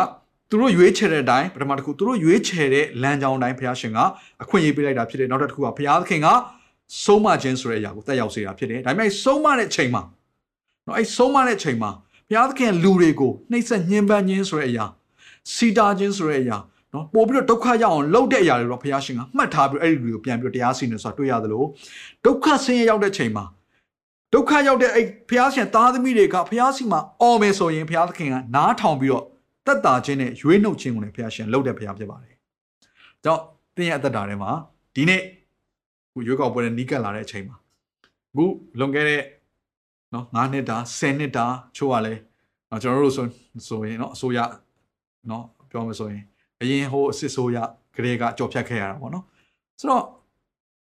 [0.50, 3.98] သူတို့ရွေးချယ်တဲ့အတိုင်းပထမတစ်ခုသူတို့ရွေးချယ်တဲ့လမ်းကြောင်းတိုင်းဘုရားရှင်က
[4.42, 6.28] အခွင့်အရေးပေးလိုက်တာဖြစ်တယ်။နောက်တစ်ခုကဘုရားသခင်က
[7.04, 10.02] ဆုံးမခြင်းဆိုတဲ့အရာကိုတက်ရောက်စေတာဖြစ်တယ်။ဒါပေမဲ့ဆုံးမတဲ့ချိန်မှာ
[10.86, 11.90] နော်အဲ့ဆုံးမတဲ့ချိန်မှာ
[12.28, 14.84] ဘုရားသခင်လူတွေကိုနှိပ်စက်ညှဉ်းပန်းခြင်းဆိုတဲ့အရာ
[15.54, 16.56] စီတာခြင်းဆိုတဲ့အရာ
[16.92, 21.64] နော်ပို့ပြီးတော့ဒုက္ခရောက်အောင်လုပ်တဲ့အရာတွေတော့ဘုရားရှင်ကမှတ်ထားပြီးအဲ့ဒီလူကိုပြန်ပြီးတော့တရားစီရင်ဆိုတာတွေ့ရသလို
[22.24, 23.44] ဒုက္ခဆင်းရဲရောက်တဲ့ချိန်မှာ
[24.34, 29.24] ဒုက္ခရောက်တဲ့အဲ့ဘုရားရှင်သားသမီးတွေကဘုရားရှိခိုးအော်မယ်ဆိုရင်ဘုရားသခင်ကနားထောင်ပြီးတော့
[29.66, 32.34] တက်တာခြင်းနဲ့ရွေးနှုတ်ခြင်းကိုလည်းဘုရားရှင်လုပ်တဲ့ဘုရားဖြစ်ပါတယ်။
[33.24, 33.42] ကြောင့်
[33.76, 34.50] သင်ရဲ့အသက်တာထဲမှာ
[34.94, 35.22] ဒီနေ့
[36.14, 37.56] ခုရွေးကောက်ပွဲနဲ့နီးကပ်လာတဲ့အချိန်မှာ
[38.30, 38.44] အခု
[38.78, 39.22] လွန်ခဲ့တဲ့
[40.14, 41.46] နော်9နှစ်တာ10နှစ်တာ
[41.76, 42.20] ချို့ကလည်း
[42.82, 43.26] ကျွန်တော်တို့ဆို
[43.68, 44.38] ဆိုရင်နော်အစိုးရ
[45.30, 46.22] နော်ပြောမယ်ဆိုရင်
[46.60, 47.58] အရင်ဟိုအစ်ဆိုးရ
[47.96, 49.24] ကလေးကကြော်ဖြတ်ခဲ့ရတာပေါ့နော်
[49.80, 50.04] ဆိုတော့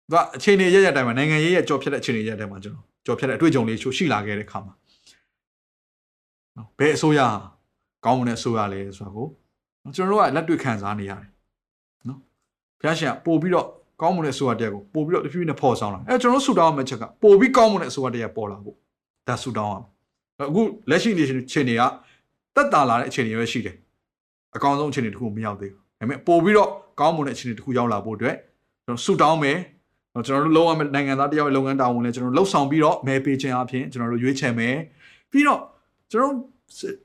[0.10, 4.74] သူကအခြေအနေရရတိုင်းမှာနိုင်ငံရေးရကြော်ဖြတ်တဲ့အခြေအနေရတိုင်းမှာကျွန်တော်ကြော်ဖြတ်တဲ့အတွေ့အကြုံလေးချို့ရှိလာခဲ့တဲ့ခါမှာ
[6.58, 7.20] နော်ဘယ်အစိုးရ
[8.06, 9.28] ကောင်းမွန်တဲ့အစိုးရလဲဆိုတာကို
[9.96, 11.30] ကျွန်တော်တို့ကလက်တွေ့ခံစားနေရတယ်
[12.08, 12.20] နော်
[12.80, 13.68] ဘုရားရှင်ကပို့ပြီးတော့
[14.02, 18.76] ကောင်းမွန်တဲ့အစိုးရတရားကိုပို့ပြီးတော့တဖြည်းဖြည်းနဲ့ဖော်ဆောင်လာအဲကျွန်တော်တို့ဆူတောင်းမယ့်ချက်ကပို့ပြီးကောင်းမွန်တဲ့အစိုးရတရားပေါ်လာဖို့
[19.28, 19.86] ဒါဆူတောင်းအောင်
[20.50, 21.82] အခုလက်ရှိနေအခြေအနေက
[22.56, 23.76] တက်တာလာတဲ့အခြေအနေပဲရှိတယ်
[24.56, 26.70] အကောင်းဆုံးအခြေအနေတစ်ခုမရောက်သေးဘူးဒါပေမဲ့ပို့ပြီးတော့
[27.00, 28.36] ကောင်းမွန်တဲ့အခြေအနေတစ်ခုရောက်လာဖို့အတွက်
[28.86, 29.58] ကျွန်တော်ဆူတောင်းမယ်
[30.14, 34.76] ကျွန်တော်တို့လုံးဝနိုင်ငံသားတယောက်ရဲ့လုပ်ငန်းတာဝန်လည်းကျွန်တော်လှုပ်ဆောင်ပြီးတော့မဲပေးခြင်းအပြင်ကျွန်တော်တို့ရွေးချယ်မယ်
[35.32, 35.62] ပြီးတော့
[36.12, 36.36] ကျွန်တော်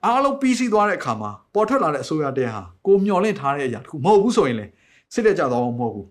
[0.05, 4.67] အားလုံးပြီးစီးသွားတဲ့အခါမှာပေါ်ထွက်လာတဲ့အစိုးရတဲ့ဟာကိုမျှော်လင့်ထားတဲ့အရာတစ်ခုမဟုတ်ဘူးဆိုရင်လေ
[5.15, 6.07] စစ်တဲ့ကြတော့မဟုတ်ဘူး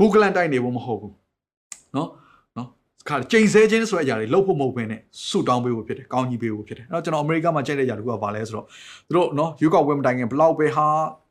[0.00, 1.12] ဘူကလန်တိုက်နေဖို့မဟုတ်ဘူး
[1.96, 2.08] နော်
[2.56, 2.68] နော်
[3.08, 8.66] ခါကြိမ်ဆဲခြင်းဆိုတဲ့အရာတွေလှုပ်ဖို့မဟုတ်ဘဲနဲ့ဆူတောင်းပေးဖို့ဖြစ်တယ်ကောင်းကြီးပေးဖို့ဖြစ်တယ်အဲ့တော့ကျွန်တော်အမေရိကမှာကြိုက်တဲ့အရာတခုကဘာလဲဆိုတော့
[9.08, 10.86] သူတို့နော်ယူကောက်ဝင်းတိုင်ခင်ဘလောက်ပဲဟာ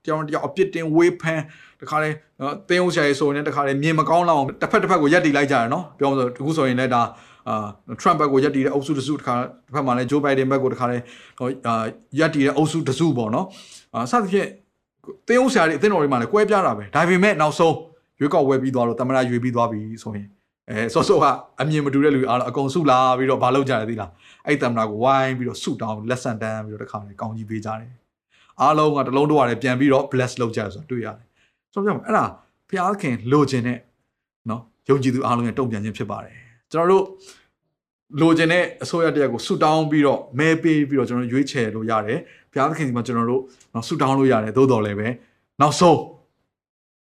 [0.05, 1.41] တယောက်တယောက်အပြစ်တင်ဝေဖန်
[1.81, 2.09] တခါလဲ
[2.41, 7.01] နော်တင်းအောင်ဆရာကြီးဆိုရင်တခါလဲမြင်မကောင်းလောက်အောင်တစ်ဖက်တစ်ဖက်ကိုရက်တီလိုက်ကြတယ်နော်ပြောလို့ဆိုအခုဆိုရင်လည်းဒါ
[7.49, 7.67] အာ
[7.99, 10.97] ထရမ့်ဘက်ကိုရက်တီတဲ့အုပ်စုတစုတခါတစ်ဖက်မှာလည်းဂျိုးဘိုင်ဒန်ဘက်ကိုတခါလဲ
[11.67, 11.73] အာ
[12.19, 13.45] ရက်တီတဲ့အုပ်စုတစုပေါ့နော်
[13.95, 14.47] အာစသဖြင့်
[15.27, 17.75] တင်းအောင်ဆရာကြီးအသင်းတော်တွေမှာလည်းကွဲပြားတာပဲဒါပေမဲ့နောက်ဆုံး
[18.19, 20.27] ရွေးကောက်ဝဲပြီးသွားလို့တမန်တော်ရွေးပြီးသွားပြီဆိုရင်
[20.69, 21.25] အဲစောစောက
[21.61, 24.11] အမြင်မတူတဲ့လူအားလုံးအကုန်စုလာပြီးတော့မလုပ်ကြရသေးလား
[24.47, 27.91] အဲ့တမန်တော်ကိုဝိုင်းပြီးတော့စုတောင်းလက်ဆန်တန်းပြီးတော့တခါလေကောင်းကြီးပေးကြတယ်
[28.61, 31.27] အားလုံးကတလုံးတော့ရတယ်ပြန်ပြီးတော့ bless လုပ်ကြရဆိုတွေ့ရတယ်
[31.73, 32.25] ဆိုတော့အဲ့ဒါ
[32.69, 33.79] ဘုရားခင်လိုချင်တဲ့
[34.49, 36.35] နော်ယုံကြည်သူအားလုံးရဲ့တုံ့ပြန်ခြင်းဖြစ်ပါတယ်
[36.71, 37.05] ကျွန်တော်တို့
[38.21, 42.19] လိုချင်တဲ့အစိုးရတရက်ကိုဆူတောင်းပြီးတော့မဲပေးပြီးတော့ကျွန်တော်ရွေးချယ်လို့ရတယ်
[42.51, 43.41] ဘုရားသခင်ဒီမှာကျွန်တော်တို့
[43.73, 45.07] နော်ဆူတောင်းလို့ရတယ်သို့တော်လည်းပဲ
[45.61, 45.99] နောက်ဆုံး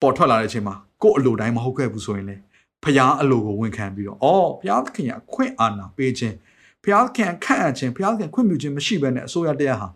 [0.01, 2.35] ပေါ်ထွက်လာတဲ့အချိန်မှာ ကိုယ့်အလိုတိုင်းမဟုတ်ခဲ့ဘူးဆိုရင်လေ
[2.83, 6.35] ဖျားအလိုကိုဝန်ခံပြီးတော့အော်ဘုရားသခင်ကအခွင့်အာဏာပေးခြင်း
[6.83, 9.87] ဘုရားသခင်ခန့်အပ်ခြင်းဘုရားသခင်ခွင့်ပြုခြင်းမရှိဘဲနဲ့အစိုးရတရက်ဟာ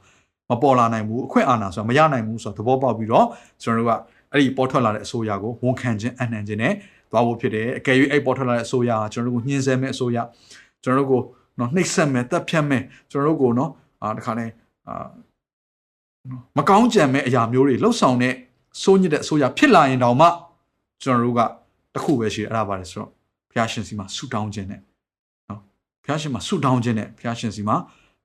[0.50, 3.28] မပေါ်လာနိုင်ဘူးအခွင့်အာဏာဆိုတာမရနိုင်ဘူးဆိုတော့သဘောပေါက်ပြီးတော့
[3.64, 4.00] ကျွန်တော်တို့က
[4.32, 6.74] အဲ့ဒီပေါ်ထွက်လာတဲ့အစိုးရကိုဝန်ခံခြင်းအနှံခြင်းနဲ့
[7.12, 10.18] သွားဖို့ဖြစ်တယ်အကယ်၍အဲ့ပေါ်ထွက်လာတဲ့အစိုးရကကျွန်တော်တို့ကိုညှင်းဆဲမဲ့အစိုးရ
[10.84, 11.22] ကျွန်တော်တို့ကို
[11.60, 12.82] နော်နှိပ်စက်မဲ့တပ်ဖြတ်မဲ့
[13.12, 14.50] ကျွန်တော်တို့ကိုနော်အာတခါနဲ့
[14.88, 15.08] အာ
[16.58, 18.34] မကောင်းကြံမဲ့အရာမျိုးတွေလှုပ်ဆောင်တဲ့
[18.84, 20.28] စိုးညစ်တဲ့အစိုးရဖြစ်လာရင်တောင်မှ
[21.04, 21.42] ကျွန်တော်တို့က
[21.96, 23.10] တခုပဲရှိတယ်အဲ့ဒါပါလေဆိုတော့
[23.52, 24.82] ဘုရားရှင်စီမှာဆူတောင်းခြင်းနဲ့
[25.50, 25.60] နော်
[26.04, 27.76] ဘုရားရှင်မှာဆူတောင်းခြင်းနဲ့ဘုရားရှင်စီမှာ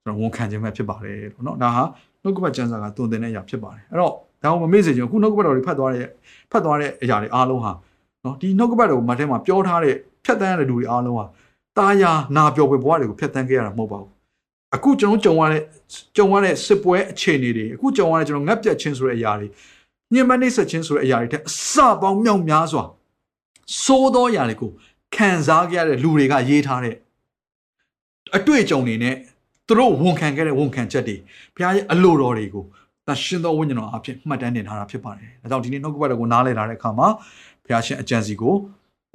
[0.03, 1.85] ကျွန်တော်ဝန်ခံခြင်းပဲဖြစ်ပါတယ်လို့နော်ဒါဟာ
[2.23, 4.13] နှုတ်ကပတ်ကျမ်းစာကတုံတင်တဲ့အရာဖြစ်ပါတယ်အဲ့တော့
[4.43, 6.07] ဒါကိုမမေ့စေချင်အခုနှုတ်ကပတ်တော်တွေဖတ်သွားတဲ့
[6.51, 7.73] ဖတ်သွားတဲ့အရာတွေအားလုံးဟာ
[8.25, 9.95] နော်ဒီနှုတ်ကပတ်တော်မထဲမှာပြောထားတဲ့
[10.25, 11.25] ဖြတ်တန်းရတဲ့လူတွေအားလုံးဟာ
[11.79, 14.11] တာယာနာပျော်ပွေဘဝတွေကိုဖြတ်တန်းခဲ့ရတာမဟုတ်ပါဘူး
[14.75, 15.63] အခုကျွန်တော်ကြုံရတဲ့
[16.17, 19.49] ကြုံရတဲ့စစ်ပွဲအခြေအနေတွေအခုကြုံရတဲ့ကျွန်တော်ငတ်ပြတ်ခြင်းဆိုတဲ့အရာတွေ
[20.13, 22.85] ညှဉ်းပန်းနှိပ်စက်ခြင်းဆိုတဲ့အရာတွေတဲ့အစပေါင်းမြောက်များစွာ
[23.83, 24.71] စိုးသောအရာတွေကို
[25.17, 26.95] ခံစားကြရတဲ့လူတွေကရေးထားတဲ့
[28.37, 29.15] အတွေ့အကြုံတွေနဲ့
[29.67, 31.17] သူတို့ဝန်ခံခဲ့တဲ့ဝန်ခံချက်တွေ
[31.55, 32.65] ဘုရားရဲ့အလိုတော်တွေကို
[33.07, 37.09] သရှင်သောဝိညာဉ်တော်အဖြစ်မှတ်တမ်းတင်ထားတာဖြစ်ပါတယ်။ဒါကြောင့်ဒီနေ့နှုတ်ကပတ်တော်ကိုနားလည်ထားတဲ့အခါမှာ
[37.65, 38.55] ဘုရားရှင်အကြံစီကို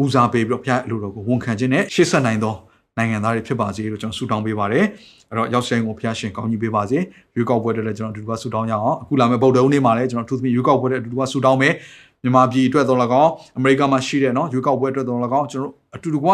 [0.03, 2.55] ဦးစားပေးပြီးတော့ဘုရားအလိုတော်ကိုဝန်ခံခြင်းနဲ့ရှေ့ဆက်နိုင်သော
[2.97, 4.85] နိုင်ငံသားတွေဖြစ်ပါစေလို့ကျွန်တော်ဆုတောင်းပေးပါတယ်။
[5.29, 6.97] အဲ့တော့ရောက်ဆိုင်ကိုဘုရားရှင်ကောင်းကြီးပေးပါစေ။
[7.35, 11.73] ရွေးကောက်ပွဲတွေလည်းကျွန်တော်အတူတူဆုတောင်းရအောင်။အခုလာမယ့်ဗုဒ္ဓဦးနေ့မှာလည်းကျွန်တော်အထူးသဖြင့်ရွေးကောက်ပွဲတွေအတူတူဆုတောင်းမယ်။
[12.23, 16.27] မြန်မာပြည်အတွက်တော်၎င်းအမေရိကန်မှာရှိတဲ့နော်ရွေးကောက်ပွဲအတွက်တော်၎င်းကျွန်တော်အတူတူက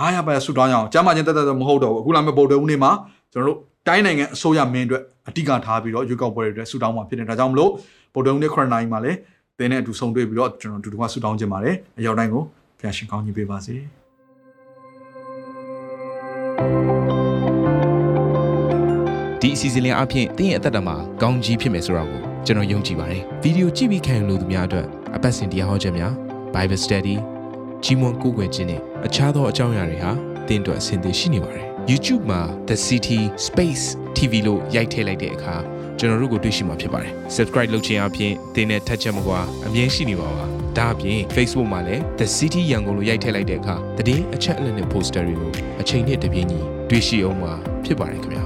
[0.00, 2.90] အားရပါရဆုတောင်းရအောင်။ကျမ်းမာခြင်းတက်တက်မဟုတ်တော့ဘူး။အခုလာမယ့်ဗုဒ္ဓဦးနေ့မှာ
[3.32, 7.70] ကျွန်တော်တို့တိုင်းနိုင်ငံအစိုးရမင်းအတွက်အဓိကထားပြီးတော့ရွေးကောက်ပွဲတွေအတွက်ဆုတောင်းမှာဖြစ်တယ်ဒါကြောင့်မလို့
[8.14, 9.18] ဗုဒ္ဓဦးနေ့ခရစ်နိုင်မှာလည်း
[9.58, 12.42] သင်နဲ့အတူဆုံတွေ့ပြီးတော့ကျွန်တော်တို့တူတူကဆုတောင်းခြင်းပါတယ်အရောက်တိုင်းကို
[12.80, 13.76] ဖျာရှင်ကောင်းကြီးပေးပါစေ။
[19.40, 26.12] ဒီအစီအစဉ်လေးအပြင်တင်းရဲ့အသက်တာမှာကောင်းကြီးဖြစ်မယ်ဆိုတာကိုကျွန်တော်ယုံကြည်ပါတယ်ဗီဒီယိုကြည့်ပြီးခံယူလို့သူများအတွက်အပတ်စဉ်တရားဟောခြင်းများ
[26.54, 27.16] Bible Study
[27.84, 30.10] ကြီးမွန်ကိုးကွယ်ခြင်းနဲ့အခြားသောအကြောင်းအရာတွေဟာ
[30.48, 33.84] တင်းအတွက်အဆင်သင့်ရှိနေပါတယ် YouTube မှာ The City Space
[34.16, 35.54] TV လို့ရိုက်ထည့်လိုက်တဲ့အခါ
[35.98, 40.44] ကျွန်တော်တို့ကိုတွေ့ရှိမှာဖြစ်ပါတယ် Subscribe လုပ်ခြင်းအပြင်တင်းနဲ့ထက်ချက်မကွာအမြင်ရှိနေပါပါ
[40.78, 43.74] ဒါအပြင် Facebook မှာလည်း The City ရန်ကုန်လို့ရိုက်ထည့်လိုက်တဲ့အခါ
[44.06, 46.60] တည်အချက်အလက်နဲ့ poster တွေကိုအချိန်နဲ့တပြေးညီ
[46.90, 47.52] တွေ့ရှိအောင်မှာ
[47.84, 48.45] ဖြစ်ပါတယ်ခင်ဗျာ